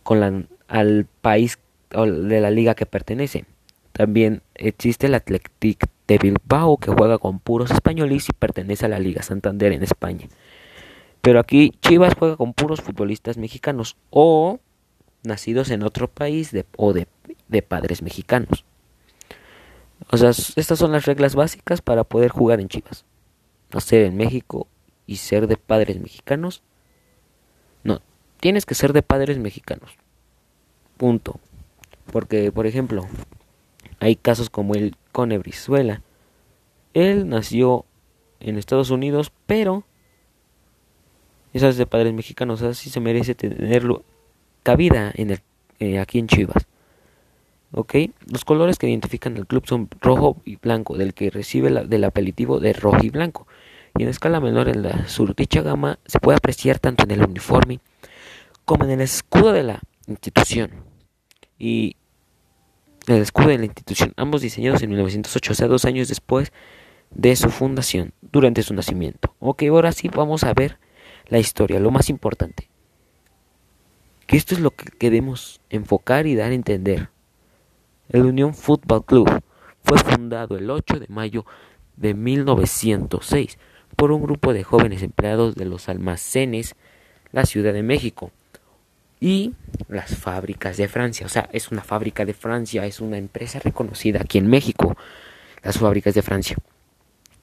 con 0.03 0.19
la, 0.19 0.43
al 0.67 1.07
país 1.21 1.59
de 1.89 2.41
la 2.41 2.51
liga 2.51 2.75
que 2.75 2.85
pertenece. 2.85 3.45
También 3.91 4.41
existe 4.55 5.07
el 5.07 5.15
Athletic 5.15 5.87
de 6.07 6.17
Bilbao 6.17 6.77
que 6.77 6.91
juega 6.91 7.17
con 7.17 7.39
puros 7.39 7.71
españoles 7.71 8.27
y 8.29 8.33
pertenece 8.33 8.85
a 8.85 8.89
la 8.89 8.99
Liga 8.99 9.23
Santander 9.23 9.71
en 9.71 9.83
España. 9.83 10.27
Pero 11.21 11.39
aquí 11.39 11.71
Chivas 11.81 12.15
juega 12.17 12.35
con 12.35 12.53
puros 12.53 12.81
futbolistas 12.81 13.37
mexicanos 13.37 13.95
o 14.09 14.59
nacidos 15.23 15.69
en 15.69 15.83
otro 15.83 16.09
país 16.09 16.51
o 16.75 16.93
de, 16.93 17.07
de 17.47 17.61
padres 17.61 18.01
mexicanos. 18.01 18.65
O 20.11 20.17
sea, 20.17 20.31
estas 20.31 20.77
son 20.77 20.91
las 20.91 21.05
reglas 21.05 21.35
básicas 21.35 21.81
para 21.81 22.03
poder 22.03 22.29
jugar 22.29 22.59
en 22.59 22.67
Chivas. 22.67 23.05
Nacer 23.73 24.03
en 24.05 24.17
México 24.17 24.67
y 25.07 25.17
ser 25.17 25.47
de 25.47 25.57
padres 25.57 25.99
mexicanos. 25.99 26.61
No, 27.83 28.01
tienes 28.39 28.65
que 28.65 28.75
ser 28.75 28.91
de 28.93 29.01
padres 29.01 29.37
mexicanos. 29.37 29.91
Punto. 30.97 31.39
Porque, 32.11 32.51
por 32.51 32.67
ejemplo, 32.67 33.07
hay 33.99 34.17
casos 34.17 34.49
como 34.49 34.75
el 34.75 34.95
Cone 35.13 35.37
Brizuela. 35.37 36.01
Él 36.93 37.29
nació 37.29 37.85
en 38.41 38.57
Estados 38.57 38.89
Unidos, 38.89 39.31
pero 39.45 39.85
esas 41.53 41.77
de 41.77 41.85
padres 41.85 42.13
mexicanos, 42.13 42.61
así 42.61 42.89
se 42.89 42.99
merece 42.99 43.35
tenerlo 43.35 44.03
cabida 44.63 45.11
en 45.15 45.29
el, 45.29 45.39
eh, 45.79 45.99
aquí 45.99 46.19
en 46.19 46.27
Chivas. 46.27 46.67
¿Ok? 47.71 47.95
Los 48.29 48.43
colores 48.43 48.77
que 48.77 48.89
identifican 48.89 49.37
al 49.37 49.47
club 49.47 49.65
son 49.65 49.87
rojo 50.01 50.41
y 50.45 50.57
blanco, 50.57 50.97
del 50.97 51.13
que 51.13 51.29
recibe 51.29 51.69
la, 51.69 51.83
del 51.83 52.03
apelativo 52.03 52.59
de 52.59 52.73
rojo 52.73 52.99
y 53.01 53.09
blanco. 53.09 53.47
Y 53.97 54.03
en 54.03 54.09
escala 54.09 54.39
menor, 54.39 54.67
en 54.67 54.81
la 54.83 55.07
surticha 55.07 55.61
gama, 55.61 55.99
se 56.05 56.19
puede 56.19 56.37
apreciar 56.37 56.79
tanto 56.79 57.03
en 57.03 57.11
el 57.11 57.23
uniforme 57.23 57.79
como 58.65 58.85
en 58.85 58.91
el 58.91 59.01
escudo 59.01 59.53
de 59.53 59.63
la 59.63 59.79
institución. 60.07 60.71
Y 61.57 61.95
el 63.07 63.21
escudo 63.21 63.49
de 63.49 63.57
la 63.57 63.65
institución, 63.65 64.13
ambos 64.15 64.41
diseñados 64.41 64.81
en 64.81 64.89
1908, 64.89 65.51
o 65.51 65.55
sea, 65.55 65.67
dos 65.67 65.85
años 65.85 66.07
después 66.07 66.51
de 67.11 67.35
su 67.35 67.49
fundación, 67.49 68.13
durante 68.21 68.63
su 68.63 68.73
nacimiento. 68.73 69.35
Ok, 69.39 69.63
ahora 69.63 69.91
sí 69.91 70.09
vamos 70.09 70.43
a 70.43 70.53
ver 70.53 70.79
la 71.27 71.39
historia, 71.39 71.79
lo 71.79 71.91
más 71.91 72.09
importante. 72.09 72.69
Que 74.25 74.37
esto 74.37 74.55
es 74.55 74.61
lo 74.61 74.71
que 74.71 74.85
queremos 74.97 75.61
enfocar 75.69 76.27
y 76.27 76.35
dar 76.35 76.51
a 76.51 76.55
entender. 76.55 77.09
El 78.09 78.25
Unión 78.25 78.53
Football 78.53 79.05
Club 79.05 79.41
fue 79.83 79.97
fundado 79.97 80.57
el 80.57 80.69
8 80.69 80.99
de 80.99 81.07
mayo 81.09 81.45
de 81.97 82.13
1906 82.13 83.57
por 83.95 84.11
un 84.11 84.23
grupo 84.23 84.53
de 84.53 84.63
jóvenes 84.63 85.03
empleados 85.03 85.55
de 85.55 85.65
los 85.65 85.89
almacenes 85.89 86.75
la 87.31 87.45
Ciudad 87.45 87.73
de 87.73 87.83
México 87.83 88.31
y 89.23 89.53
las 89.87 90.17
fábricas 90.17 90.75
de 90.75 90.89
Francia. 90.89 91.25
O 91.25 91.29
sea, 91.29 91.47
es 91.53 91.71
una 91.71 91.81
fábrica 91.81 92.25
de 92.25 92.33
Francia, 92.33 92.85
es 92.85 92.99
una 92.99 93.17
empresa 93.17 93.57
reconocida 93.59 94.19
aquí 94.19 94.37
en 94.37 94.47
México, 94.47 94.97
las 95.63 95.77
fábricas 95.77 96.13
de 96.13 96.21
Francia, 96.21 96.57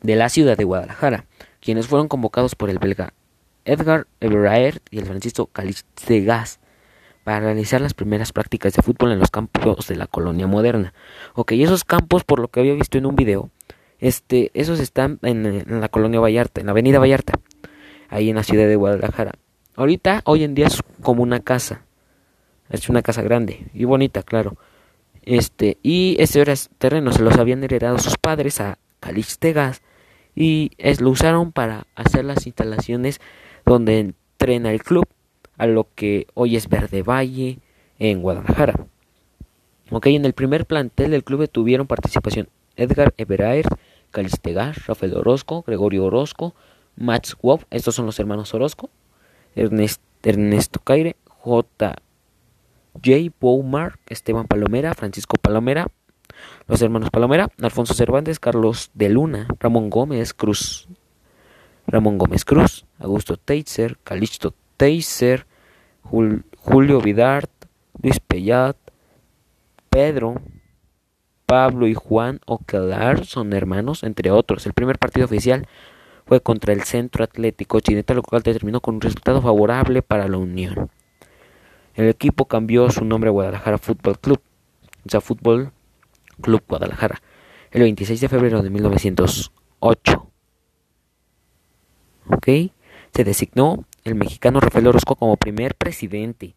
de 0.02 0.14
la 0.14 0.28
ciudad 0.28 0.58
de 0.58 0.64
Guadalajara, 0.64 1.24
quienes 1.58 1.86
fueron 1.86 2.06
convocados 2.06 2.54
por 2.54 2.68
el 2.68 2.78
belga 2.78 3.14
Edgar 3.64 4.06
Everaert 4.20 4.82
y 4.90 4.98
el 4.98 5.06
francisco 5.06 5.46
Calistegas 5.46 6.60
para 7.24 7.40
realizar 7.40 7.80
las 7.80 7.94
primeras 7.94 8.32
prácticas 8.32 8.74
de 8.74 8.82
fútbol 8.82 9.12
en 9.12 9.18
los 9.18 9.30
campos 9.30 9.88
de 9.88 9.96
la 9.96 10.06
colonia 10.06 10.46
moderna. 10.46 10.92
Ok, 11.32 11.52
esos 11.52 11.84
campos, 11.84 12.24
por 12.24 12.40
lo 12.40 12.48
que 12.48 12.60
había 12.60 12.74
visto 12.74 12.98
en 12.98 13.06
un 13.06 13.16
video, 13.16 13.48
este, 14.00 14.50
esos 14.52 14.80
están 14.80 15.18
en, 15.22 15.46
en 15.46 15.80
la 15.80 15.88
colonia 15.88 16.20
Vallarta, 16.20 16.60
en 16.60 16.66
la 16.66 16.72
avenida 16.72 16.98
Vallarta, 16.98 17.40
ahí 18.10 18.28
en 18.28 18.36
la 18.36 18.42
ciudad 18.42 18.66
de 18.66 18.76
Guadalajara. 18.76 19.32
Ahorita, 19.76 20.22
hoy 20.24 20.44
en 20.44 20.54
día 20.54 20.66
es 20.66 20.80
como 21.02 21.22
una 21.22 21.40
casa. 21.40 21.84
Es 22.68 22.88
una 22.88 23.02
casa 23.02 23.22
grande 23.22 23.70
y 23.74 23.84
bonita, 23.84 24.22
claro. 24.22 24.56
Este, 25.22 25.78
y 25.82 26.16
este 26.18 26.44
terreno 26.78 27.12
se 27.12 27.22
los 27.22 27.36
habían 27.36 27.62
heredado 27.62 27.98
sus 27.98 28.16
padres 28.16 28.60
a 28.60 28.78
Calixte 29.00 29.52
Gas 29.52 29.82
y 30.34 30.70
lo 31.00 31.10
usaron 31.10 31.52
para 31.52 31.86
hacer 31.94 32.24
las 32.24 32.46
instalaciones 32.46 33.20
donde 33.66 33.98
entrena 33.98 34.72
el 34.72 34.82
club, 34.82 35.06
a 35.58 35.66
lo 35.66 35.88
que 35.94 36.26
hoy 36.34 36.56
es 36.56 36.68
Verde 36.68 37.02
Valle 37.02 37.58
en 37.98 38.22
Guadalajara. 38.22 38.86
Ok, 39.90 40.06
en 40.06 40.24
el 40.24 40.32
primer 40.32 40.66
plantel 40.66 41.10
del 41.10 41.24
club 41.24 41.48
tuvieron 41.48 41.86
participación 41.86 42.48
Edgar 42.76 43.12
Everaer, 43.18 43.66
Calistegar, 44.10 44.76
Rafael 44.86 45.16
Orozco, 45.16 45.62
Gregorio 45.66 46.04
Orozco, 46.06 46.54
Max 46.96 47.36
Wob, 47.42 47.66
estos 47.70 47.94
son 47.94 48.06
los 48.06 48.18
hermanos 48.18 48.54
Orozco, 48.54 48.88
Ernesto 49.54 50.80
Caire, 50.84 51.16
J. 51.26 51.94
J. 52.94 53.34
Boumar, 53.40 53.98
Esteban 54.08 54.46
Palomera, 54.46 54.94
Francisco 54.94 55.36
Palomera, 55.40 55.86
los 56.66 56.82
hermanos 56.82 57.10
Palomera, 57.10 57.48
Alfonso 57.60 57.94
Cervantes, 57.94 58.38
Carlos 58.38 58.90
de 58.94 59.08
Luna, 59.08 59.48
Ramón 59.58 59.90
Gómez 59.90 60.34
Cruz, 60.34 60.88
Ramón 61.86 62.18
Gómez 62.18 62.44
Cruz, 62.44 62.86
Augusto 62.98 63.36
Teitzer, 63.36 63.98
Calixto 64.04 64.54
Teitzer, 64.76 65.46
Julio 66.02 67.00
Vidart, 67.00 67.50
Luis 68.02 68.20
Pellat, 68.20 68.76
Pedro, 69.88 70.40
Pablo 71.46 71.88
y 71.88 71.94
Juan 71.94 72.40
Oquelar 72.46 73.26
son 73.26 73.52
hermanos, 73.52 74.04
entre 74.04 74.30
otros. 74.30 74.66
El 74.66 74.72
primer 74.72 74.98
partido 74.98 75.24
oficial 75.24 75.66
fue 76.30 76.40
contra 76.40 76.72
el 76.72 76.84
Centro 76.84 77.24
Atlético 77.24 77.80
Chineta, 77.80 78.14
lo 78.14 78.22
cual 78.22 78.44
terminó 78.44 78.80
con 78.80 78.94
un 78.94 79.00
resultado 79.00 79.42
favorable 79.42 80.00
para 80.00 80.28
la 80.28 80.36
Unión. 80.36 80.88
El 81.96 82.08
equipo 82.08 82.44
cambió 82.44 82.88
su 82.88 83.04
nombre 83.04 83.30
a 83.30 83.32
Guadalajara 83.32 83.78
Fútbol 83.78 84.16
Club, 84.20 84.40
o 85.04 85.10
sea, 85.10 85.20
Fútbol 85.20 85.72
Club 86.40 86.62
Guadalajara, 86.68 87.20
el 87.72 87.82
26 87.82 88.20
de 88.20 88.28
febrero 88.28 88.62
de 88.62 88.70
1908. 88.70 90.30
¿Ok? 92.28 92.46
Se 93.12 93.24
designó 93.24 93.84
el 94.04 94.14
mexicano 94.14 94.60
Rafael 94.60 94.86
Orozco 94.86 95.16
como 95.16 95.36
primer 95.36 95.74
presidente. 95.74 96.54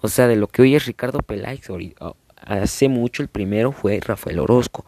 O 0.00 0.08
sea, 0.08 0.26
de 0.26 0.36
lo 0.36 0.46
que 0.46 0.62
hoy 0.62 0.74
es 0.74 0.86
Ricardo 0.86 1.18
Peláez, 1.18 1.68
hace 2.46 2.88
mucho 2.88 3.22
el 3.22 3.28
primero 3.28 3.72
fue 3.72 4.00
Rafael 4.00 4.38
Orozco. 4.38 4.86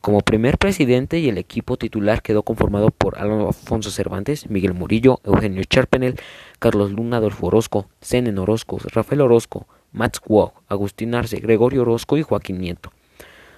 Como 0.00 0.20
primer 0.20 0.58
presidente 0.58 1.18
y 1.18 1.28
el 1.28 1.38
equipo 1.38 1.76
titular 1.76 2.22
quedó 2.22 2.44
conformado 2.44 2.90
por 2.90 3.18
Alfonso 3.18 3.90
Cervantes, 3.90 4.48
Miguel 4.48 4.72
Murillo, 4.72 5.20
Eugenio 5.24 5.64
Charpenel, 5.64 6.20
Carlos 6.60 6.92
Luna, 6.92 7.16
Adolfo 7.16 7.48
Orozco, 7.48 7.88
Zenen 8.00 8.38
Orozco, 8.38 8.78
Rafael 8.92 9.22
Orozco, 9.22 9.66
Max 9.92 10.20
Wog, 10.24 10.52
Agustín 10.68 11.14
Arce, 11.14 11.40
Gregorio 11.40 11.82
Orozco 11.82 12.16
y 12.16 12.22
Joaquín 12.22 12.58
Nieto. 12.58 12.92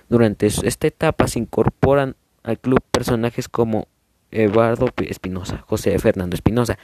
Durante 0.09 0.47
esta 0.47 0.87
etapa 0.87 1.29
se 1.29 1.39
incorporan 1.39 2.17
al 2.43 2.59
club 2.59 2.81
personajes 2.91 3.49
como 3.49 3.87
Eduardo 4.31 4.89
Espinosa, 4.97 5.63
José 5.67 5.99
Fernando 5.99 6.35
Espinosa, 6.35 6.79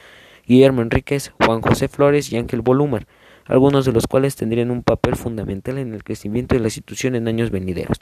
Guillermo 0.45 0.81
Enríquez, 0.81 1.33
Juan 1.43 1.61
José 1.61 1.87
Flores 1.87 2.31
y 2.31 2.37
Ángel 2.37 2.61
Bolúmar, 2.61 3.07
algunos 3.45 3.85
de 3.85 3.91
los 3.91 4.07
cuales 4.07 4.35
tendrían 4.35 4.71
un 4.71 4.83
papel 4.83 5.15
fundamental 5.15 5.77
en 5.77 5.93
el 5.93 6.03
crecimiento 6.03 6.55
de 6.55 6.61
la 6.61 6.67
institución 6.67 7.15
en 7.15 7.27
años 7.27 7.49
venideros. 7.49 7.97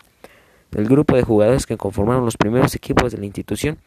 El 0.75 0.89
grupo 0.89 1.15
de 1.15 1.23
jugadores 1.23 1.65
que 1.65 1.77
conformaron 1.77 2.25
los 2.25 2.35
primeros 2.35 2.75
equipos 2.75 3.13
de 3.13 3.17
la 3.17 3.25
institución 3.25 3.77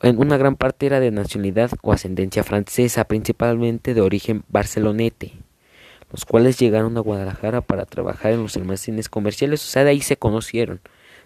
en 0.00 0.18
una 0.18 0.38
gran 0.38 0.56
parte 0.56 0.86
era 0.86 0.98
de 0.98 1.10
nacionalidad 1.10 1.70
o 1.82 1.92
ascendencia 1.92 2.42
francesa, 2.42 3.04
principalmente 3.04 3.92
de 3.92 4.00
origen 4.00 4.44
barcelonete, 4.48 5.34
los 6.10 6.24
cuales 6.24 6.58
llegaron 6.58 6.96
a 6.96 7.00
Guadalajara 7.00 7.60
para 7.60 7.84
trabajar 7.84 8.32
en 8.32 8.42
los 8.42 8.56
almacenes 8.56 9.10
comerciales, 9.10 9.62
o 9.62 9.68
sea, 9.68 9.84
de 9.84 9.90
ahí 9.90 10.00
se 10.00 10.16
conocieron, 10.16 10.80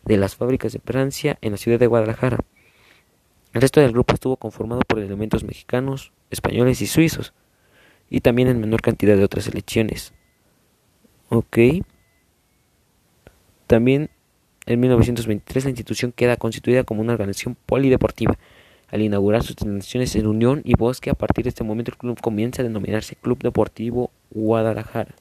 de 0.04 0.16
las 0.16 0.34
fábricas 0.34 0.72
de 0.72 0.80
Francia 0.80 1.38
en 1.40 1.52
la 1.52 1.58
ciudad 1.58 1.78
de 1.78 1.86
Guadalajara. 1.86 2.38
El 3.52 3.60
resto 3.60 3.80
del 3.80 3.92
grupo 3.92 4.14
estuvo 4.14 4.36
conformado 4.36 4.80
por 4.80 4.98
elementos 4.98 5.44
mexicanos, 5.44 6.12
españoles 6.30 6.82
y 6.82 6.88
suizos, 6.88 7.32
y 8.10 8.22
también 8.22 8.48
en 8.48 8.60
menor 8.60 8.80
cantidad 8.80 9.16
de 9.16 9.22
otras 9.22 9.46
elecciones. 9.46 10.12
Ok. 11.28 11.58
También 13.68 14.10
en 14.66 14.80
1923 14.80 15.64
la 15.64 15.70
institución 15.70 16.12
queda 16.12 16.36
constituida 16.36 16.84
como 16.84 17.00
una 17.00 17.12
organización 17.12 17.56
polideportiva. 17.66 18.38
Al 18.88 19.00
inaugurar 19.00 19.42
sus 19.42 19.52
instalaciones 19.52 20.14
en 20.16 20.26
Unión 20.26 20.60
y 20.64 20.74
Bosque, 20.74 21.10
a 21.10 21.14
partir 21.14 21.44
de 21.44 21.48
este 21.48 21.64
momento 21.64 21.90
el 21.90 21.96
club 21.96 22.20
comienza 22.20 22.60
a 22.60 22.64
denominarse 22.64 23.16
Club 23.16 23.38
Deportivo 23.38 24.10
Guadalajara. 24.30 25.14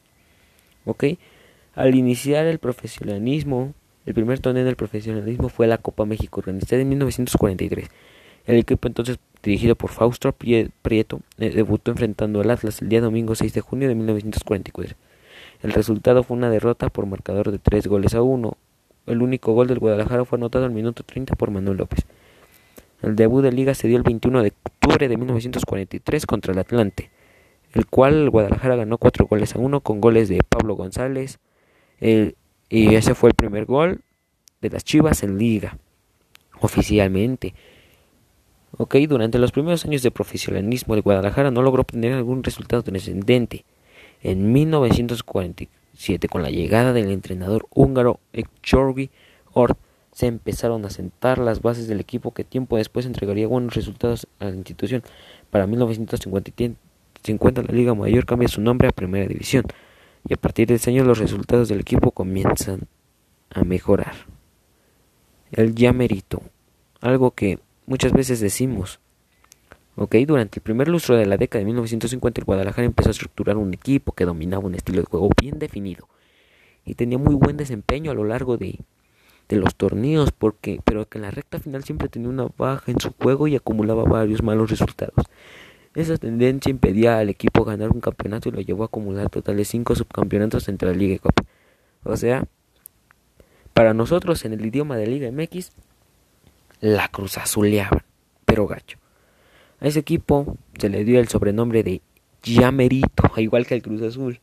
¿Ok? 0.86 1.06
Al 1.74 1.96
iniciar 1.96 2.46
el 2.48 2.60
profesionalismo, 2.60 3.74
el 4.06 4.14
primer 4.14 4.40
torneo 4.40 4.66
del 4.66 4.76
profesionalismo 4.76 5.48
fue 5.48 5.68
la 5.68 5.78
Copa 5.78 6.06
México, 6.06 6.42
organizada 6.42 6.82
en 6.82 6.90
1943. 6.90 7.90
El 8.46 8.58
equipo 8.58 8.88
entonces 8.88 9.20
dirigido 9.44 9.76
por 9.76 9.90
Fausto 9.90 10.32
Prieto 10.34 11.22
eh, 11.38 11.50
debutó 11.52 11.92
enfrentando 11.92 12.42
al 12.42 12.52
Atlas 12.52 12.82
el 12.82 12.90
día 12.90 13.02
domingo 13.02 13.36
6 13.36 13.54
de 13.54 13.62
junio 13.62 13.88
de 13.88 13.96
1944. 13.96 14.98
El 15.62 15.72
resultado 15.72 16.24
fue 16.24 16.38
una 16.38 16.50
derrota 16.50 16.90
por 16.90 17.06
marcador 17.06 17.52
de 17.52 17.60
3 17.60 17.88
goles 17.88 18.16
a 18.16 18.22
1. 18.22 18.58
El 19.08 19.22
único 19.22 19.54
gol 19.54 19.68
del 19.68 19.80
Guadalajara 19.80 20.26
fue 20.26 20.38
anotado 20.38 20.66
al 20.66 20.72
minuto 20.72 21.04
30 21.04 21.36
por 21.36 21.52
Manuel 21.52 21.78
López. 21.78 22.06
El 23.02 23.16
debut 23.16 23.42
de 23.42 23.52
liga 23.52 23.74
se 23.74 23.88
dio 23.88 23.98
el 23.98 24.04
21 24.04 24.44
de 24.44 24.54
octubre 24.64 25.08
de 25.08 25.18
1943 25.18 26.26
contra 26.26 26.54
el 26.54 26.60
Atlante, 26.60 27.10
el 27.74 27.88
cual 27.88 28.30
Guadalajara 28.30 28.76
ganó 28.76 28.98
4 29.00 29.26
goles 29.26 29.56
a 29.56 29.60
1 29.60 29.82
con 29.82 30.02
goles 30.02 30.30
de 30.30 30.40
Pablo 30.48 30.76
González, 30.76 31.40
y 32.00 32.36
ese 32.70 33.16
fue 33.16 33.30
el 33.30 33.36
primer 33.36 33.66
gol 33.66 34.02
de 34.62 34.70
las 34.70 34.84
Chivas 34.84 35.24
en 35.24 35.40
liga, 35.40 35.80
oficialmente. 36.60 37.56
Ok, 38.78 38.96
durante 39.10 39.40
los 39.40 39.52
primeros 39.52 39.84
años 39.84 40.04
de 40.04 40.12
profesionalismo 40.12 40.96
de 40.96 41.02
Guadalajara 41.02 41.50
no 41.50 41.64
logró 41.64 41.82
obtener 41.82 42.14
algún 42.14 42.44
resultado 42.44 42.84
trascendente. 42.84 43.66
En 44.22 44.54
1947, 46.02 46.28
con 46.28 46.42
la 46.42 46.50
llegada 46.50 46.94
del 46.94 47.12
entrenador 47.12 47.68
húngaro 47.74 48.20
Ekchorgi 48.34 49.12
Ort, 49.54 49.78
se 50.12 50.28
empezaron 50.28 50.84
a 50.86 50.90
sentar 50.90 51.38
las 51.38 51.62
bases 51.62 51.88
del 51.88 52.00
equipo 52.00 52.34
que 52.34 52.44
tiempo 52.44 52.78
después 52.78 53.06
entregaría 53.06 53.48
buenos 53.48 53.76
resultados 53.76 54.28
a 54.40 54.46
la 54.46 54.56
institución. 54.56 55.04
Para 55.50 55.68
1950 55.68 57.62
la 57.62 57.74
Liga 57.74 57.94
Mayor 57.94 58.26
cambia 58.26 58.48
su 58.48 58.62
nombre 58.62 58.88
a 58.90 58.92
Primera 58.92 59.28
División 59.28 59.66
y 60.28 60.34
a 60.34 60.38
partir 60.38 60.68
de 60.68 60.76
ese 60.76 60.90
año 60.90 61.04
los 61.04 61.20
resultados 61.20 61.70
del 61.70 61.80
equipo 61.80 62.12
comienzan 62.12 62.88
a 63.50 63.64
mejorar. 63.64 64.14
El 65.52 65.76
ya 65.76 65.94
algo 67.02 67.32
que 67.32 67.60
muchas 67.86 68.14
veces 68.14 68.40
decimos. 68.40 69.00
Ok, 70.04 70.16
durante 70.26 70.58
el 70.58 70.64
primer 70.64 70.88
lustro 70.88 71.16
de 71.16 71.28
la 71.28 71.38
década 71.38 71.60
de 71.60 71.66
1950 71.66 72.42
el 72.42 72.46
Guadalajara 72.46 72.88
empezó 72.88 73.10
a 73.10 73.12
estructurar 73.12 73.58
un 73.58 73.72
equipo 73.72 74.14
que 74.14 74.26
dominaba 74.26 74.66
un 74.66 74.74
estilo 74.74 75.00
de 75.00 75.06
juego 75.06 75.30
bien 75.40 75.60
definido 75.60 76.08
y 76.84 76.96
tenía 76.96 77.20
muy 77.20 77.36
buen 77.36 77.56
desempeño 77.56 78.10
a 78.10 78.16
lo 78.16 78.24
largo 78.24 78.58
de, 78.58 78.80
de 79.48 79.58
los 79.58 79.76
torneos, 79.76 80.32
porque, 80.32 80.80
pero 80.84 81.08
que 81.08 81.20
en 81.20 81.22
la 81.22 81.30
recta 81.30 81.60
final 81.60 81.84
siempre 81.84 82.10
tenía 82.10 82.30
una 82.30 82.48
baja 82.58 82.92
en 82.92 83.00
su 83.00 83.14
juego 83.14 83.48
y 83.48 83.56
acumulaba 83.56 84.04
varios 84.04 84.42
malos 84.42 84.72
resultados. 84.72 85.28
Esa 85.94 86.18
tendencia 86.18 86.72
impedía 86.72 87.20
al 87.20 87.30
equipo 87.30 87.64
ganar 87.64 87.92
un 87.92 88.02
campeonato 88.02 88.50
y 88.50 88.54
lo 88.54 88.62
llevó 88.62 88.82
a 88.82 88.86
acumular 88.88 89.30
totales 89.30 89.68
cinco 89.68 89.94
subcampeonatos 89.94 90.68
entre 90.68 90.90
la 90.90 90.96
Liga 90.96 91.14
y 91.14 91.20
Copa. 91.20 91.44
O 92.06 92.18
sea, 92.18 92.46
para 93.76 93.94
nosotros 93.94 94.44
en 94.46 94.54
el 94.54 94.66
idioma 94.66 94.98
de 94.98 95.06
Liga 95.06 95.32
MX, 95.32 95.74
la 96.80 97.08
Cruz 97.10 97.38
Azuleaban, 97.38 98.02
pero 98.46 98.66
gacho. 98.66 99.01
A 99.82 99.88
ese 99.88 100.00
equipo 100.00 100.58
se 100.78 100.90
le 100.90 101.04
dio 101.04 101.20
el 101.20 101.28
sobrenombre 101.28 101.84
de 101.84 102.02
Llamerito, 102.44 103.32
igual 103.38 103.66
que 103.66 103.74
el 103.74 103.82
Cruz 103.82 104.02
Azul, 104.04 104.40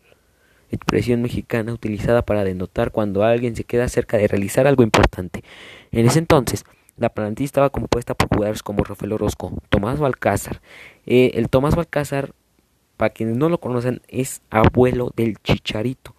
expresión 0.71 1.23
mexicana 1.23 1.73
utilizada 1.73 2.23
para 2.23 2.45
denotar 2.45 2.91
cuando 2.91 3.23
alguien 3.23 3.57
se 3.57 3.65
queda 3.65 3.89
cerca 3.89 4.19
de 4.19 4.27
realizar 4.27 4.67
algo 4.67 4.83
importante. 4.83 5.45
En 5.93 6.07
ese 6.07 6.19
entonces, 6.19 6.65
la 6.97 7.11
plantilla 7.11 7.47
estaba 7.47 7.71
compuesta 7.71 8.15
por 8.15 8.29
jugadores 8.29 8.65
como 8.65 8.83
Rafael 8.83 9.13
Orozco, 9.13 9.53
Tomás 9.69 10.01
Balcázar. 10.01 10.61
Eh, 11.07 11.31
el 11.35 11.49
Tomás 11.49 11.77
Balcázar, 11.77 12.35
para 12.97 13.11
quienes 13.11 13.37
no 13.37 13.49
lo 13.49 13.59
conocen, 13.59 14.03
es 14.09 14.43
abuelo 14.51 15.13
del 15.17 15.39
Chicharito. 15.39 16.17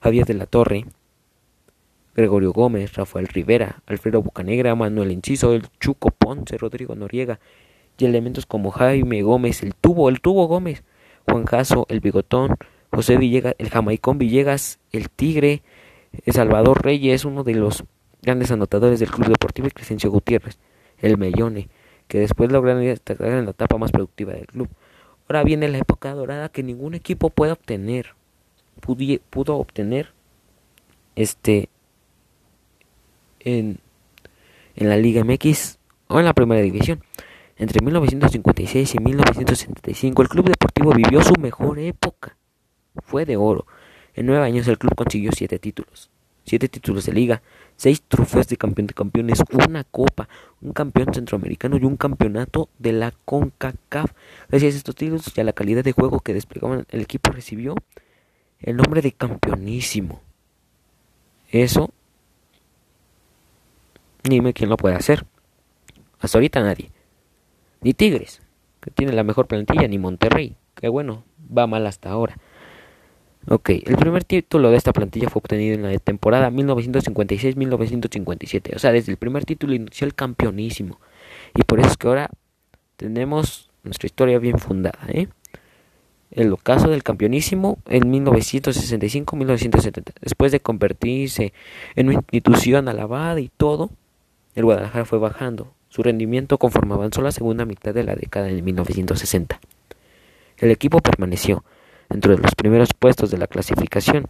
Javier 0.00 0.26
de 0.26 0.34
la 0.34 0.46
Torre, 0.46 0.86
Gregorio 2.16 2.52
Gómez, 2.52 2.94
Rafael 2.94 3.28
Rivera, 3.28 3.82
Alfredo 3.86 4.22
Bucanegra, 4.22 4.74
Manuel 4.74 5.10
Enciso, 5.10 5.52
el 5.52 5.68
Chuco 5.78 6.10
Ponce, 6.10 6.58
Rodrigo 6.58 6.94
Noriega, 6.94 7.38
y 7.98 8.04
elementos 8.04 8.46
como 8.46 8.70
Jaime 8.70 9.22
Gómez, 9.22 9.62
el 9.62 9.74
Tubo, 9.74 10.08
el 10.08 10.20
Tubo 10.20 10.46
Gómez, 10.46 10.82
Juan 11.26 11.44
Jaso, 11.44 11.86
el 11.88 12.00
Bigotón, 12.00 12.56
José 12.90 13.16
Villegas, 13.16 13.54
el 13.58 13.70
Jamaicón 13.70 14.18
Villegas, 14.18 14.78
el 14.92 15.10
Tigre, 15.10 15.62
el 16.24 16.32
Salvador 16.32 16.84
Reyes, 16.84 17.24
uno 17.24 17.44
de 17.44 17.54
los 17.54 17.84
grandes 18.22 18.50
anotadores 18.50 19.00
del 19.00 19.10
Club 19.10 19.28
Deportivo 19.28 19.68
y 19.68 19.70
Crescencio 19.70 20.10
Gutiérrez, 20.10 20.58
el 20.98 21.18
Mellone, 21.18 21.68
que 22.08 22.18
después 22.18 22.50
lograron 22.50 22.82
destacar 22.82 23.28
en 23.28 23.44
la 23.44 23.50
etapa 23.50 23.78
más 23.78 23.92
productiva 23.92 24.32
del 24.32 24.46
club. 24.46 24.68
Ahora 25.28 25.42
viene 25.42 25.68
la 25.68 25.78
época 25.78 26.14
dorada 26.14 26.48
que 26.48 26.62
ningún 26.62 26.94
equipo 26.94 27.30
puede 27.30 27.52
obtener, 27.52 28.14
pudo 29.30 29.56
obtener 29.56 30.12
este 31.16 31.68
en, 33.40 33.78
en 34.76 34.88
la 34.88 34.96
Liga 34.96 35.24
MX 35.24 35.78
o 36.08 36.18
en 36.20 36.26
la 36.26 36.34
Primera 36.34 36.62
División. 36.62 37.02
Entre 37.58 37.82
1956 37.82 38.94
y 38.94 38.98
1975 38.98 40.22
el 40.22 40.28
Club 40.28 40.48
Deportivo 40.48 40.92
vivió 40.92 41.22
su 41.22 41.34
mejor 41.40 41.78
época. 41.78 42.36
Fue 43.02 43.24
de 43.24 43.36
oro. 43.36 43.66
En 44.14 44.26
nueve 44.26 44.44
años 44.44 44.68
el 44.68 44.78
club 44.78 44.94
consiguió 44.94 45.30
siete 45.32 45.58
títulos. 45.58 46.10
Siete 46.44 46.68
títulos 46.68 47.06
de 47.06 47.12
liga, 47.12 47.42
seis 47.76 48.02
trofeos 48.02 48.46
de 48.46 48.56
campeón 48.56 48.86
de 48.86 48.94
campeones, 48.94 49.42
una 49.66 49.84
copa, 49.84 50.28
un 50.60 50.72
campeón 50.72 51.12
centroamericano 51.12 51.76
y 51.76 51.84
un 51.84 51.96
campeonato 51.96 52.68
de 52.78 52.92
la 52.92 53.12
CONCACAF. 53.24 54.12
Gracias 54.48 54.74
a 54.74 54.76
estos 54.76 54.94
títulos 54.94 55.32
y 55.34 55.40
a 55.40 55.44
la 55.44 55.52
calidad 55.52 55.82
de 55.82 55.92
juego 55.92 56.20
que 56.20 56.34
desplegaban 56.34 56.86
el 56.90 57.00
equipo 57.00 57.32
recibió 57.32 57.74
el 58.60 58.76
nombre 58.76 59.02
de 59.02 59.12
campeonísimo. 59.12 60.20
Eso, 61.50 61.90
dime 64.22 64.52
quién 64.52 64.70
lo 64.70 64.76
puede 64.76 64.94
hacer. 64.94 65.26
Hasta 66.20 66.38
ahorita 66.38 66.62
nadie. 66.62 66.90
Ni 67.86 67.94
Tigres, 67.94 68.42
que 68.80 68.90
tiene 68.90 69.12
la 69.12 69.22
mejor 69.22 69.46
plantilla, 69.46 69.86
ni 69.86 69.96
Monterrey, 69.96 70.56
que 70.74 70.88
bueno, 70.88 71.22
va 71.56 71.68
mal 71.68 71.86
hasta 71.86 72.10
ahora. 72.10 72.36
Ok, 73.48 73.70
el 73.70 73.96
primer 73.96 74.24
título 74.24 74.72
de 74.72 74.76
esta 74.76 74.92
plantilla 74.92 75.28
fue 75.28 75.38
obtenido 75.38 75.76
en 75.76 75.84
la 75.84 75.96
temporada 76.00 76.50
1956-1957. 76.50 78.74
O 78.74 78.80
sea, 78.80 78.90
desde 78.90 79.12
el 79.12 79.18
primer 79.18 79.44
título 79.44 79.72
inició 79.72 80.04
el 80.04 80.16
campeonísimo. 80.16 80.98
Y 81.54 81.62
por 81.62 81.78
eso 81.78 81.90
es 81.90 81.96
que 81.96 82.08
ahora 82.08 82.28
tenemos 82.96 83.70
nuestra 83.84 84.06
historia 84.06 84.40
bien 84.40 84.58
fundada. 84.58 84.98
¿eh? 85.06 85.28
El 86.32 86.52
ocaso 86.52 86.90
del 86.90 87.04
campeonísimo 87.04 87.78
en 87.86 88.12
1965-1970. 88.12 90.12
Después 90.20 90.50
de 90.50 90.58
convertirse 90.58 91.52
en 91.94 92.08
una 92.08 92.16
institución 92.16 92.88
alabada 92.88 93.38
y 93.38 93.48
todo, 93.56 93.90
el 94.56 94.64
Guadalajara 94.64 95.04
fue 95.04 95.20
bajando. 95.20 95.75
Su 95.96 96.02
rendimiento 96.02 96.58
conforme 96.58 96.92
avanzó 96.92 97.22
la 97.22 97.32
segunda 97.32 97.64
mitad 97.64 97.94
de 97.94 98.04
la 98.04 98.14
década 98.14 98.48
de 98.48 98.60
1960. 98.60 99.58
El 100.58 100.70
equipo 100.70 101.00
permaneció 101.00 101.64
dentro 102.10 102.36
de 102.36 102.42
los 102.42 102.54
primeros 102.54 102.92
puestos 102.92 103.30
de 103.30 103.38
la 103.38 103.46
clasificación, 103.46 104.26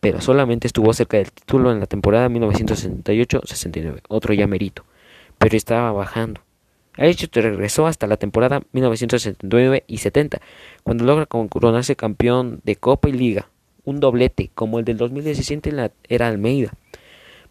pero 0.00 0.22
solamente 0.22 0.66
estuvo 0.66 0.94
cerca 0.94 1.18
del 1.18 1.30
título 1.30 1.72
en 1.72 1.80
la 1.80 1.84
temporada 1.84 2.30
1968-69, 2.30 4.00
otro 4.08 4.32
ya 4.32 4.46
merito, 4.46 4.86
pero 5.36 5.58
estaba 5.58 5.92
bajando. 5.92 6.40
Ha 6.96 7.04
hecho 7.04 7.26
regresó 7.30 7.86
hasta 7.86 8.06
la 8.06 8.16
temporada 8.16 8.62
1969 8.72 9.84
y 9.86 9.98
70, 9.98 10.40
cuando 10.84 11.04
logra 11.04 11.26
coronarse 11.26 11.96
campeón 11.96 12.62
de 12.64 12.76
Copa 12.76 13.10
y 13.10 13.12
Liga, 13.12 13.50
un 13.84 14.00
doblete 14.00 14.52
como 14.54 14.78
el 14.78 14.86
del 14.86 14.96
2017 14.96 15.68
en 15.68 15.76
la 15.76 15.92
era 16.08 16.28
Almeida, 16.28 16.72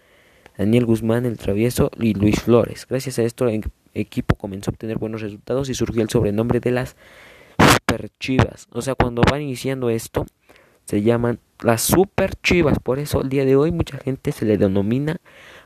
Daniel 0.57 0.85
Guzmán, 0.85 1.25
el 1.25 1.37
Travieso 1.37 1.89
y 1.99 2.13
Luis 2.13 2.41
Flores. 2.41 2.85
Gracias 2.87 3.17
a 3.19 3.23
esto 3.23 3.47
el 3.47 3.63
equipo 3.93 4.35
comenzó 4.35 4.69
a 4.69 4.73
obtener 4.73 4.97
buenos 4.97 5.21
resultados 5.21 5.69
y 5.69 5.73
surgió 5.73 6.01
el 6.01 6.09
sobrenombre 6.09 6.59
de 6.59 6.71
las 6.71 6.95
Super 7.59 8.09
Chivas. 8.19 8.67
O 8.71 8.81
sea, 8.81 8.95
cuando 8.95 9.23
van 9.29 9.41
iniciando 9.41 9.89
esto, 9.89 10.25
se 10.85 11.01
llaman 11.01 11.39
las 11.61 11.81
Super 11.81 12.35
Chivas. 12.41 12.77
Por 12.79 12.99
eso 12.99 13.21
el 13.21 13.29
día 13.29 13.45
de 13.45 13.55
hoy 13.55 13.71
mucha 13.71 13.97
gente 13.97 14.31
se 14.31 14.45
le 14.45 14.57
denomina 14.57 15.17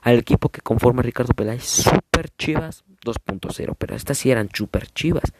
al 0.02 0.20
equipo 0.20 0.50
que 0.50 0.62
conforma 0.62 1.02
Ricardo 1.02 1.34
Peláez 1.34 1.64
Super 1.64 2.30
Chivas 2.38 2.86
2.0. 3.04 3.76
Pero 3.78 3.96
estas 3.96 4.18
sí 4.18 4.32
eran 4.32 4.50
Super 4.54 4.88
Chivas. 4.88 5.34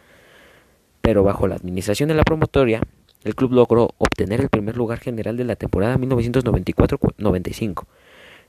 Pero 1.02 1.24
bajo 1.24 1.48
la 1.48 1.56
administración 1.56 2.10
de 2.10 2.16
la 2.16 2.24
promotoria, 2.24 2.82
el 3.24 3.36
club 3.36 3.54
logró 3.54 3.94
obtener 3.98 4.42
el 4.42 4.50
primer 4.50 4.78
lugar 4.78 5.00
general 5.00 5.38
de 5.38 5.44
la 5.44 5.56
temporada 5.56 5.98
1994-95, 5.98 7.86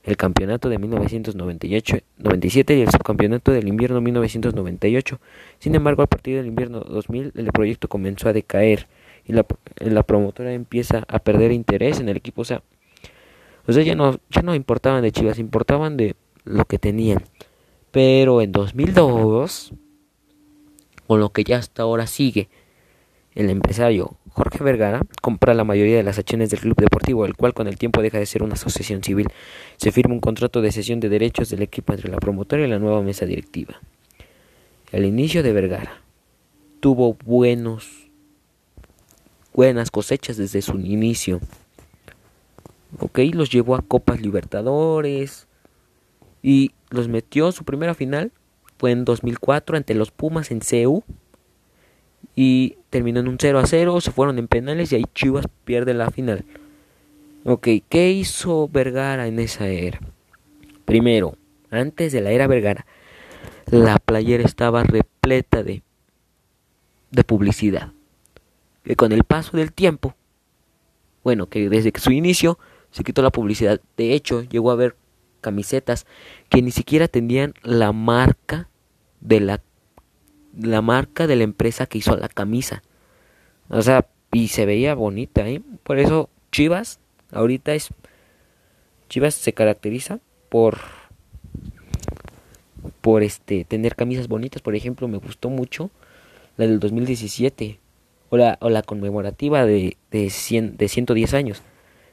el 0.03 0.17
campeonato 0.17 0.69
de 0.69 0.79
1998-97 0.79 2.77
y 2.77 2.81
el 2.81 2.89
subcampeonato 2.91 3.51
del 3.51 3.67
invierno 3.67 4.01
1998. 4.01 5.19
Sin 5.59 5.75
embargo, 5.75 6.03
a 6.03 6.07
partir 6.07 6.37
del 6.37 6.47
invierno 6.47 6.79
2000 6.81 7.33
el 7.35 7.51
proyecto 7.51 7.87
comenzó 7.87 8.29
a 8.29 8.33
decaer 8.33 8.87
y 9.25 9.33
la, 9.33 9.45
la 9.79 10.03
promotora 10.03 10.53
empieza 10.53 11.03
a 11.07 11.19
perder 11.19 11.51
interés 11.51 11.99
en 11.99 12.09
el 12.09 12.17
equipo. 12.17 12.41
O 12.41 12.45
sea, 12.45 12.63
o 13.67 13.73
sea 13.73 13.83
ya, 13.83 13.95
no, 13.95 14.19
ya 14.29 14.41
no 14.41 14.55
importaban 14.55 15.03
de 15.03 15.11
Chivas, 15.11 15.39
importaban 15.39 15.97
de 15.97 16.15
lo 16.45 16.65
que 16.65 16.79
tenían. 16.79 17.23
Pero 17.91 18.41
en 18.41 18.51
2002, 18.51 19.73
con 21.07 21.19
lo 21.19 21.29
que 21.31 21.43
ya 21.43 21.57
hasta 21.57 21.83
ahora 21.83 22.07
sigue, 22.07 22.49
el 23.35 23.49
empresario 23.49 24.17
Jorge 24.31 24.63
Vergara 24.63 25.01
compra 25.21 25.53
la 25.53 25.63
mayoría 25.63 25.97
de 25.97 26.03
las 26.03 26.19
acciones 26.19 26.49
del 26.49 26.59
club 26.59 26.77
deportivo, 26.77 27.25
el 27.25 27.35
cual 27.35 27.53
con 27.53 27.67
el 27.67 27.77
tiempo 27.77 28.01
deja 28.01 28.19
de 28.19 28.25
ser 28.25 28.43
una 28.43 28.53
asociación 28.53 29.03
civil. 29.03 29.27
Se 29.77 29.91
firma 29.91 30.13
un 30.13 30.19
contrato 30.19 30.61
de 30.61 30.71
cesión 30.71 30.99
de 30.99 31.09
derechos 31.09 31.49
del 31.49 31.61
equipo 31.61 31.93
entre 31.93 32.09
la 32.09 32.17
promotora 32.17 32.65
y 32.65 32.69
la 32.69 32.79
nueva 32.79 33.01
mesa 33.01 33.25
directiva. 33.25 33.79
El 34.91 35.05
inicio 35.05 35.43
de 35.43 35.53
Vergara 35.53 36.01
tuvo 36.79 37.15
buenos 37.25 38.09
buenas 39.53 39.91
cosechas 39.91 40.37
desde 40.37 40.61
su 40.61 40.79
inicio. 40.79 41.41
Ok, 42.99 43.19
los 43.33 43.49
llevó 43.49 43.75
a 43.75 43.81
Copas 43.81 44.21
Libertadores 44.21 45.47
y 46.41 46.71
los 46.89 47.07
metió 47.07 47.51
su 47.51 47.63
primera 47.63 47.93
final 47.93 48.31
fue 48.77 48.91
en 48.91 49.03
2004 49.03 49.75
ante 49.75 49.93
los 49.93 50.11
Pumas 50.11 50.51
en 50.51 50.61
CEU 50.61 51.03
y 52.41 52.77
terminó 52.89 53.19
en 53.19 53.27
un 53.27 53.35
0 53.37 53.59
a 53.59 53.67
0, 53.67 53.99
se 53.99 54.11
fueron 54.11 54.39
en 54.39 54.47
penales 54.47 54.93
y 54.93 54.95
ahí 54.95 55.03
Chivas 55.13 55.45
pierde 55.65 55.93
la 55.93 56.09
final. 56.09 56.45
Ok, 57.43 57.67
¿qué 57.89 58.11
hizo 58.11 58.69
Vergara 58.69 59.27
en 59.27 59.39
esa 59.39 59.67
era? 59.67 59.99
Primero, 60.85 61.35
antes 61.69 62.13
de 62.13 62.21
la 62.21 62.31
era 62.31 62.47
Vergara, 62.47 62.85
la 63.69 63.99
playera 63.99 64.45
estaba 64.45 64.83
repleta 64.83 65.63
de, 65.63 65.83
de 67.11 67.23
publicidad 67.25 67.91
que 68.85 68.95
con 68.95 69.11
el 69.11 69.25
paso 69.25 69.57
del 69.57 69.73
tiempo, 69.73 70.15
bueno, 71.25 71.47
que 71.47 71.67
desde 71.67 71.91
su 71.99 72.13
inicio 72.13 72.57
se 72.91 73.03
quitó 73.03 73.21
la 73.21 73.31
publicidad. 73.31 73.81
De 73.97 74.13
hecho, 74.13 74.43
llegó 74.43 74.69
a 74.69 74.75
haber 74.75 74.95
camisetas 75.41 76.05
que 76.47 76.61
ni 76.61 76.71
siquiera 76.71 77.09
tenían 77.09 77.53
la 77.63 77.91
marca 77.91 78.69
de 79.19 79.41
la 79.41 79.61
la 80.61 80.81
marca 80.81 81.27
de 81.27 81.35
la 81.35 81.43
empresa 81.43 81.85
que 81.85 81.97
hizo 81.99 82.15
la 82.17 82.29
camisa. 82.29 82.83
O 83.69 83.81
sea, 83.81 84.07
y 84.31 84.49
se 84.49 84.65
veía 84.65 84.93
bonita, 84.95 85.47
¿eh? 85.47 85.61
Por 85.83 85.99
eso 85.99 86.29
Chivas 86.51 86.99
ahorita 87.31 87.73
es 87.73 87.89
Chivas 89.09 89.33
se 89.35 89.53
caracteriza 89.53 90.19
por 90.49 90.77
por 93.01 93.23
este 93.23 93.65
tener 93.65 93.95
camisas 93.95 94.27
bonitas. 94.27 94.61
Por 94.61 94.75
ejemplo, 94.75 95.07
me 95.07 95.17
gustó 95.17 95.49
mucho 95.49 95.89
la 96.57 96.67
del 96.67 96.79
2017 96.79 97.79
o 98.29 98.37
la, 98.37 98.57
o 98.61 98.69
la 98.69 98.83
conmemorativa 98.83 99.65
de, 99.65 99.97
de, 100.11 100.29
100, 100.29 100.77
de 100.77 100.87
110 100.87 101.33
años, 101.33 101.61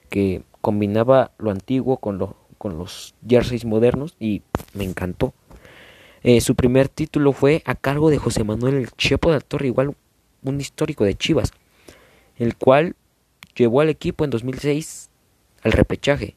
que 0.08 0.42
combinaba 0.60 1.32
lo 1.38 1.50
antiguo 1.50 1.98
con, 1.98 2.18
lo, 2.18 2.36
con 2.58 2.78
los 2.78 3.14
jerseys 3.26 3.64
modernos 3.64 4.16
y 4.18 4.42
me 4.74 4.84
encantó. 4.84 5.34
Eh, 6.28 6.40
su 6.40 6.56
primer 6.56 6.88
título 6.88 7.32
fue 7.32 7.62
a 7.66 7.76
cargo 7.76 8.10
de 8.10 8.18
José 8.18 8.42
Manuel 8.42 8.74
El 8.74 8.90
Chepo 8.90 9.30
de 9.30 9.36
la 9.36 9.40
Torre, 9.40 9.68
igual 9.68 9.94
un 10.42 10.60
histórico 10.60 11.04
de 11.04 11.14
Chivas, 11.14 11.52
el 12.36 12.56
cual 12.56 12.96
llevó 13.54 13.80
al 13.80 13.90
equipo 13.90 14.24
en 14.24 14.30
2006 14.30 15.08
al 15.62 15.70
repechaje. 15.70 16.34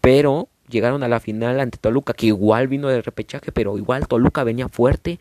Pero 0.00 0.46
llegaron 0.68 1.02
a 1.02 1.08
la 1.08 1.18
final 1.18 1.58
ante 1.58 1.76
Toluca, 1.76 2.12
que 2.12 2.26
igual 2.26 2.68
vino 2.68 2.86
del 2.86 3.02
repechaje, 3.02 3.50
pero 3.50 3.76
igual 3.76 4.06
Toluca 4.06 4.44
venía 4.44 4.68
fuerte 4.68 5.18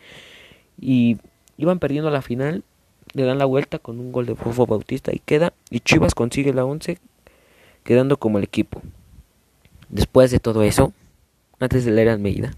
y 0.80 1.18
iban 1.58 1.80
perdiendo 1.80 2.12
la 2.12 2.22
final, 2.22 2.63
le 3.13 3.24
dan 3.24 3.40
la 3.40 3.46
vuelta 3.46 3.80
con 3.80 4.00
un 4.00 4.12
gol 4.12 4.28
de 4.28 4.36
Fofo 4.36 4.68
Bautista 4.68 5.12
y 5.16 5.18
queda, 5.18 5.52
y 5.72 5.80
Chivas 5.80 6.13
consigue 6.13 6.54
la 6.54 6.63
11, 6.63 7.00
quedando 7.84 8.18
como 8.18 8.38
el 8.38 8.44
equipo. 8.44 8.84
Después 9.90 10.30
de 10.30 10.38
todo 10.38 10.62
eso, 10.62 10.94
antes 11.60 11.84
de 11.84 11.90
la 11.90 12.04
era 12.04 12.13
Almeida, 12.13 12.52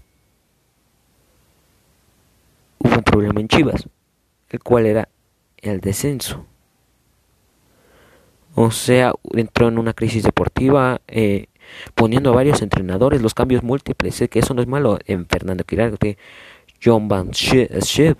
hubo 2.80 2.96
un 2.96 3.02
problema 3.02 3.40
en 3.40 3.48
Chivas, 3.48 3.88
el 4.48 4.60
cual 4.60 4.86
era 4.86 5.08
el 5.58 5.80
descenso. 5.80 6.46
O 8.54 8.70
sea, 8.70 9.12
entró 9.32 9.68
en 9.68 9.78
una 9.78 9.92
crisis 9.92 10.24
deportiva, 10.24 11.00
eh, 11.06 11.46
poniendo 11.94 12.30
a 12.30 12.34
varios 12.34 12.62
entrenadores, 12.62 13.22
los 13.22 13.34
cambios 13.34 13.62
múltiples, 13.62 14.16
sé 14.16 14.28
que 14.28 14.40
eso 14.40 14.54
no 14.54 14.62
es 14.62 14.68
malo, 14.68 14.98
en 15.06 15.26
Fernando 15.26 15.64
Quirarte, 15.64 16.18
John 16.82 17.08
Van 17.08 17.30
Schip, 17.32 18.18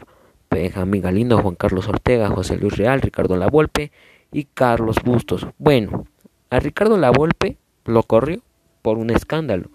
Benjamín 0.51 1.03
Galindo, 1.03 1.39
Juan 1.39 1.55
Carlos 1.55 1.89
Ortega, 1.89 2.29
José 2.29 2.57
Luis 2.57 2.77
Real, 2.77 3.01
Ricardo 3.01 3.37
Lavolpe 3.37 3.91
y 4.33 4.45
Carlos 4.45 4.97
Bustos. 5.05 5.47
Bueno, 5.59 6.07
a 6.51 6.61
Ricardo 6.61 6.97
Lavolpe 6.97 7.57
lo 7.85 8.03
corrió 8.03 8.41
por 8.83 8.99
un 8.99 9.11
escándalo. 9.11 9.71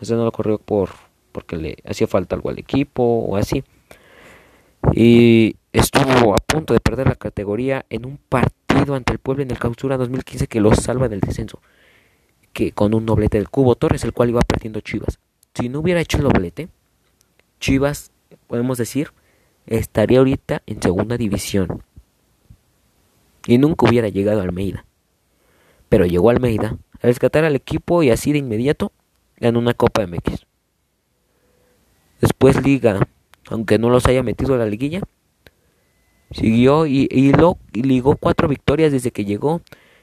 O 0.00 0.04
sea, 0.04 0.16
no 0.16 0.24
lo 0.24 0.32
corrió 0.32 0.58
por 0.58 0.90
porque 1.32 1.56
le 1.56 1.76
hacía 1.84 2.06
falta 2.06 2.36
algo 2.36 2.48
al 2.48 2.58
equipo 2.60 3.02
o 3.02 3.36
así 3.36 3.64
y 4.92 5.56
estuvo 5.72 6.34
a 6.34 6.38
punto 6.38 6.74
de 6.74 6.80
perder 6.80 7.08
la 7.08 7.14
categoría 7.14 7.86
en 7.90 8.06
un 8.06 8.18
partido 8.18 8.94
ante 8.94 9.12
el 9.12 9.18
pueblo 9.18 9.42
en 9.42 9.50
el 9.50 9.58
Clausura 9.58 9.96
2015 9.96 10.46
que 10.46 10.60
lo 10.60 10.74
salva 10.74 11.08
del 11.08 11.20
descenso, 11.20 11.60
que 12.52 12.72
con 12.72 12.94
un 12.94 13.06
doblete 13.06 13.38
del 13.38 13.48
Cubo 13.48 13.74
Torres, 13.74 14.04
el 14.04 14.12
cual 14.12 14.30
iba 14.30 14.40
perdiendo 14.42 14.80
Chivas. 14.80 15.18
Si 15.54 15.68
no 15.68 15.80
hubiera 15.80 16.00
hecho 16.00 16.18
el 16.18 16.24
doblete, 16.24 16.68
Chivas, 17.60 18.10
podemos 18.46 18.78
decir, 18.78 19.12
estaría 19.66 20.18
ahorita 20.18 20.62
en 20.66 20.82
segunda 20.82 21.16
división. 21.16 21.82
Y 23.46 23.58
nunca 23.58 23.86
hubiera 23.88 24.08
llegado 24.08 24.40
a 24.40 24.44
Almeida. 24.44 24.84
Pero 25.88 26.06
llegó 26.06 26.30
Almeida 26.30 26.76
a 27.00 27.06
rescatar 27.06 27.44
al 27.44 27.56
equipo 27.56 28.02
y 28.02 28.10
así 28.10 28.32
de 28.32 28.38
inmediato 28.38 28.92
ganó 29.36 29.58
una 29.58 29.74
Copa 29.74 30.06
MX. 30.06 30.46
Después 32.20 32.62
Liga 32.62 33.06
aunque 33.48 33.78
no 33.78 33.88
los 33.90 34.06
haya 34.06 34.22
metido 34.22 34.54
a 34.54 34.58
la 34.58 34.66
liguilla. 34.66 35.00
Siguió 36.30 36.86
y, 36.86 37.08
ligó 37.72 38.16
cuatro 38.16 38.48
victorias 38.48 38.92
desde 38.92 39.10
que 39.10 39.24
llegó, 39.24 39.62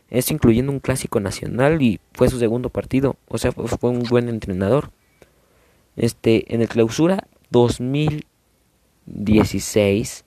esto 0.10 0.34
incluyendo 0.34 0.72
un 0.72 0.80
clásico 0.80 1.20
nacional 1.20 1.80
y 1.82 2.00
fue 2.14 2.30
su 2.30 2.40
segundo 2.40 2.70
partido, 2.70 3.18
o 3.28 3.38
sea, 3.38 3.52
fue, 3.52 3.90
un 3.90 4.04
buen 4.04 4.30
entrenador. 4.30 4.92
Este, 5.98 6.54
en 6.54 6.62
el 6.62 6.70
clausura 6.70 7.28
2016, 7.50 10.24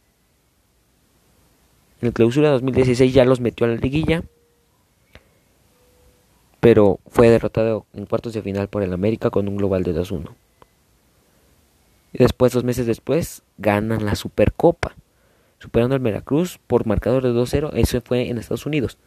en 2.02 2.08
el 2.08 2.12
clausura 2.12 2.50
2016 2.50 3.14
ya 3.14 3.24
los 3.24 3.40
metió 3.40 3.66
a 3.66 3.70
la 3.70 3.76
liguilla, 3.76 4.24
pero 6.60 7.00
fue 7.06 7.30
derrotado 7.30 7.86
en 7.94 8.04
cuartos 8.06 8.34
de 8.34 8.42
final 8.42 8.68
por 8.68 8.82
el 8.82 8.92
América 8.92 9.30
con 9.30 9.48
un 9.48 9.56
global 9.56 9.84
de 9.84 9.94
2-1. 9.94 10.34
Y 12.14 12.18
después, 12.18 12.52
dos 12.52 12.62
meses 12.62 12.86
después, 12.86 13.42
ganan 13.58 14.04
la 14.04 14.14
Supercopa, 14.14 14.94
superando 15.58 15.96
al 15.96 16.00
Veracruz 16.00 16.60
por 16.64 16.86
marcador 16.86 17.24
de 17.24 17.30
2-0. 17.30 17.72
Eso 17.74 18.00
fue 18.02 18.30
en 18.30 18.38
Estados 18.38 18.66
Unidos. 18.66 18.98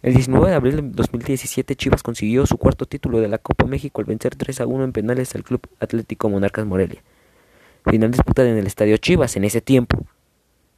El 0.00 0.14
19 0.14 0.48
de 0.48 0.54
abril 0.54 0.76
de 0.76 0.82
2017, 0.82 1.74
Chivas 1.74 2.04
consiguió 2.04 2.46
su 2.46 2.58
cuarto 2.58 2.86
título 2.86 3.18
de 3.18 3.26
la 3.26 3.38
Copa 3.38 3.66
México 3.66 4.00
al 4.00 4.06
vencer 4.06 4.36
3 4.36 4.60
a 4.60 4.66
1 4.66 4.84
en 4.84 4.92
penales 4.92 5.34
al 5.34 5.42
Club 5.42 5.66
Atlético 5.80 6.28
Monarcas 6.28 6.64
Morelia. 6.64 7.02
Final 7.84 8.12
disputada 8.12 8.48
en 8.48 8.56
el 8.56 8.66
Estadio 8.68 8.96
Chivas 8.96 9.36
en 9.36 9.42
ese 9.42 9.60
tiempo. 9.60 10.06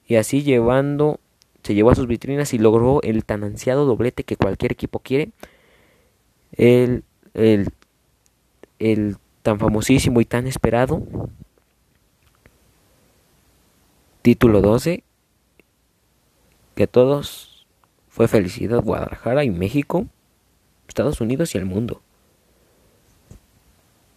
Y 0.06 0.16
así 0.16 0.42
llevando, 0.42 1.20
se 1.62 1.74
llevó 1.74 1.90
a 1.90 1.94
sus 1.94 2.06
vitrinas 2.06 2.54
y 2.54 2.58
logró 2.58 3.02
el 3.02 3.26
tan 3.26 3.44
ansiado 3.44 3.84
doblete 3.84 4.24
que 4.24 4.36
cualquier 4.36 4.72
equipo 4.72 5.00
quiere. 5.00 5.32
El, 6.52 7.04
el, 7.34 7.68
el 8.78 9.16
tan 9.42 9.58
famosísimo 9.58 10.22
y 10.22 10.24
tan 10.24 10.46
esperado 10.46 11.06
Título 14.24 14.62
12. 14.62 15.04
Que 16.76 16.86
todos 16.86 17.66
fue 18.08 18.26
felicidad 18.26 18.82
Guadalajara 18.82 19.44
y 19.44 19.50
México, 19.50 20.06
Estados 20.88 21.20
Unidos 21.20 21.54
y 21.54 21.58
el 21.58 21.66
mundo. 21.66 22.00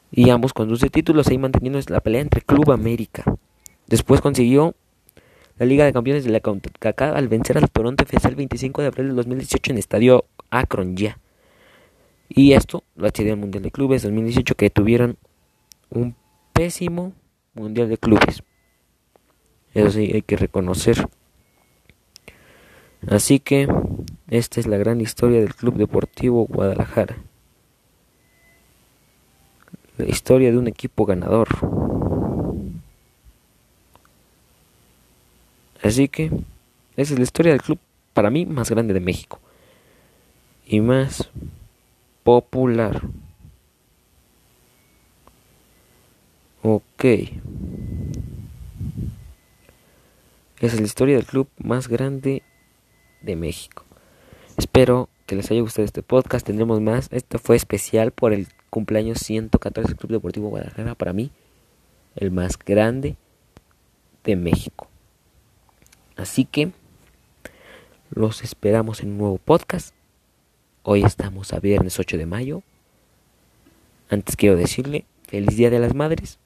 Y 0.10 0.30
ambos 0.30 0.54
con 0.54 0.70
12 0.70 0.90
títulos 0.92 1.28
ahí 1.28 1.38
manteniendo 1.38 1.78
la 1.90 2.00
pelea 2.00 2.22
entre 2.22 2.40
Club 2.40 2.72
América. 2.72 3.26
Después 3.88 4.22
consiguió 4.22 4.76
la 5.58 5.66
Liga 5.66 5.84
de 5.84 5.92
Campeones 5.92 6.24
de 6.24 6.32
la 6.32 6.40
CONCACAF 6.40 7.14
al 7.14 7.28
vencer 7.28 7.58
al 7.58 7.70
Toronto 7.70 8.06
FC 8.06 8.30
el 8.30 8.36
25 8.38 8.84
de 8.84 8.88
abril 8.88 9.08
del 9.08 9.18
2018 9.18 9.74
en 9.74 9.78
Estadio 9.78 10.24
Akron 10.50 10.96
ya. 10.96 11.20
Y 12.30 12.54
esto 12.54 12.86
lo 12.96 13.08
accedió 13.08 13.34
al 13.34 13.40
Mundial 13.40 13.62
de 13.62 13.72
Clubes 13.72 14.04
2018 14.04 14.56
que 14.56 14.70
tuvieron 14.70 15.18
un 15.90 16.16
pésimo 16.54 17.12
Mundial 17.54 17.90
de 17.90 17.98
Clubes. 17.98 18.42
Eso 19.74 19.92
sí, 19.92 20.12
hay 20.14 20.22
que 20.22 20.38
reconocer. 20.38 21.08
Así 23.08 23.40
que 23.40 23.68
esta 24.30 24.60
es 24.60 24.68
la 24.68 24.78
gran 24.78 25.00
historia 25.02 25.40
del 25.40 25.56
Club 25.56 25.76
Deportivo 25.76 26.46
Guadalajara. 26.46 27.18
La 29.98 30.06
historia 30.06 30.52
de 30.52 30.58
un 30.58 30.68
equipo 30.68 31.06
ganador. 31.06 31.48
Así 35.82 36.08
que 36.08 36.32
esa 36.98 37.14
es 37.14 37.20
la 37.20 37.24
historia 37.24 37.52
del 37.54 37.62
club 37.62 37.80
para 38.14 38.30
mí 38.30 38.46
más 38.46 38.70
grande 38.70 38.94
de 38.94 39.00
México. 39.00 39.40
Y 40.66 40.82
más 40.82 41.30
popular. 42.24 43.02
Ok. 46.62 47.06
Es 50.60 50.74
la 50.74 50.88
historia 50.88 51.16
del 51.16 51.26
club 51.26 51.48
más 51.60 51.88
grande 51.88 52.42
de 53.22 53.36
México. 53.36 53.86
Espero 54.58 55.08
que 55.28 55.36
les 55.36 55.52
haya 55.52 55.62
gustado 55.62 55.86
este 55.86 56.02
podcast. 56.02 56.44
Tendremos 56.44 56.82
más. 56.82 57.10
Esto 57.12 57.38
fue 57.38 57.56
especial 57.56 58.12
por 58.12 58.34
el 58.34 58.48
cumpleaños 58.72 59.20
114 59.20 59.90
del 59.90 59.98
Club 59.98 60.14
Deportivo 60.14 60.50
Guadalajara. 60.50 60.96
Para 60.96 61.14
mí, 61.14 61.30
el 62.16 62.32
más 62.32 62.58
grande 62.58 63.18
de 64.24 64.36
México. 64.36 64.88
Así 66.16 66.44
que 66.46 66.72
los 68.10 68.44
esperamos 68.44 69.04
en 69.04 69.12
un 69.12 69.18
nuevo 69.20 69.38
podcast. 69.38 69.94
Hoy 70.82 71.04
estamos 71.04 71.54
a 71.54 71.60
viernes 71.60 72.00
8 72.00 72.18
de 72.18 72.26
mayo. 72.26 72.64
Antes 74.10 74.36
quiero 74.36 74.56
decirle 74.56 75.06
feliz 75.28 75.56
Día 75.56 75.70
de 75.70 75.78
las 75.78 75.94
Madres, 75.94 76.40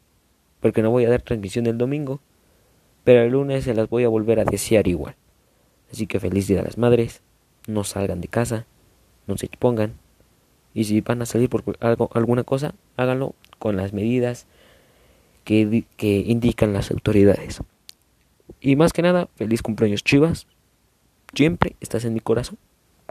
porque 0.60 0.82
no 0.82 0.91
voy 0.91 1.06
a 1.06 1.10
dar 1.10 1.21
transmisión 1.21 1.65
el 1.65 1.78
domingo 1.78 2.19
pero 3.03 3.21
el 3.23 3.31
lunes 3.31 3.63
se 3.63 3.73
las 3.73 3.89
voy 3.89 4.03
a 4.03 4.09
volver 4.09 4.39
a 4.39 4.45
desear 4.45 4.87
igual. 4.87 5.15
Así 5.91 6.07
que 6.07 6.19
feliz 6.19 6.47
día 6.47 6.61
a 6.61 6.63
las 6.63 6.77
madres, 6.77 7.21
no 7.67 7.83
salgan 7.83 8.21
de 8.21 8.27
casa, 8.27 8.65
no 9.27 9.37
se 9.37 9.45
expongan, 9.45 9.95
y 10.73 10.85
si 10.85 11.01
van 11.01 11.21
a 11.21 11.25
salir 11.25 11.49
por 11.49 11.63
algo, 11.79 12.09
alguna 12.13 12.43
cosa, 12.43 12.73
háganlo 12.95 13.35
con 13.59 13.75
las 13.75 13.93
medidas 13.93 14.47
que, 15.43 15.85
que 15.97 16.19
indican 16.19 16.73
las 16.73 16.91
autoridades. 16.91 17.61
Y 18.61 18.75
más 18.75 18.93
que 18.93 19.01
nada, 19.01 19.27
feliz 19.35 19.61
cumpleaños 19.61 20.03
Chivas, 20.03 20.47
siempre 21.33 21.75
estás 21.81 22.05
en 22.05 22.13
mi 22.13 22.19
corazón. 22.19 22.57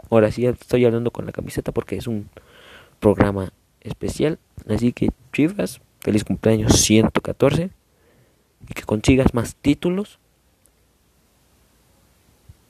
Ahora 0.09 0.31
sí 0.31 0.45
estoy 0.45 0.85
hablando 0.85 1.11
con 1.11 1.25
la 1.25 1.31
camiseta 1.31 1.71
porque 1.71 1.97
es 1.97 2.07
un 2.07 2.29
programa 2.99 3.53
especial, 3.81 4.39
así 4.67 4.91
que 4.91 5.09
Chivas, 5.33 5.81
feliz 5.99 6.23
cumpleaños 6.23 6.73
114 6.81 7.69
y 8.69 8.73
que 8.73 8.83
consigas 8.83 9.33
más 9.33 9.55
títulos. 9.55 10.19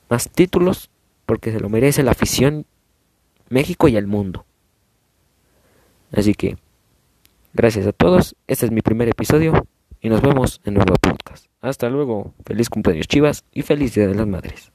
Más 0.08 0.28
títulos 0.30 0.90
porque 1.26 1.52
se 1.52 1.60
lo 1.60 1.68
merece 1.68 2.02
la 2.02 2.10
afición 2.12 2.66
México 3.48 3.88
y 3.88 3.96
el 3.96 4.06
mundo. 4.06 4.44
Así 6.12 6.34
que 6.34 6.56
Gracias 7.54 7.86
a 7.86 7.92
todos, 7.92 8.34
este 8.46 8.64
es 8.64 8.72
mi 8.72 8.80
primer 8.80 9.10
episodio 9.10 9.66
y 10.00 10.08
nos 10.08 10.22
vemos 10.22 10.62
en 10.64 10.72
nuevo 10.72 10.94
podcast. 10.94 11.48
Hasta 11.60 11.90
luego, 11.90 12.32
feliz 12.46 12.70
cumpleaños 12.70 13.08
Chivas 13.08 13.44
y 13.52 13.60
feliz 13.60 13.94
Día 13.94 14.06
de 14.06 14.14
las 14.14 14.26
Madres. 14.26 14.71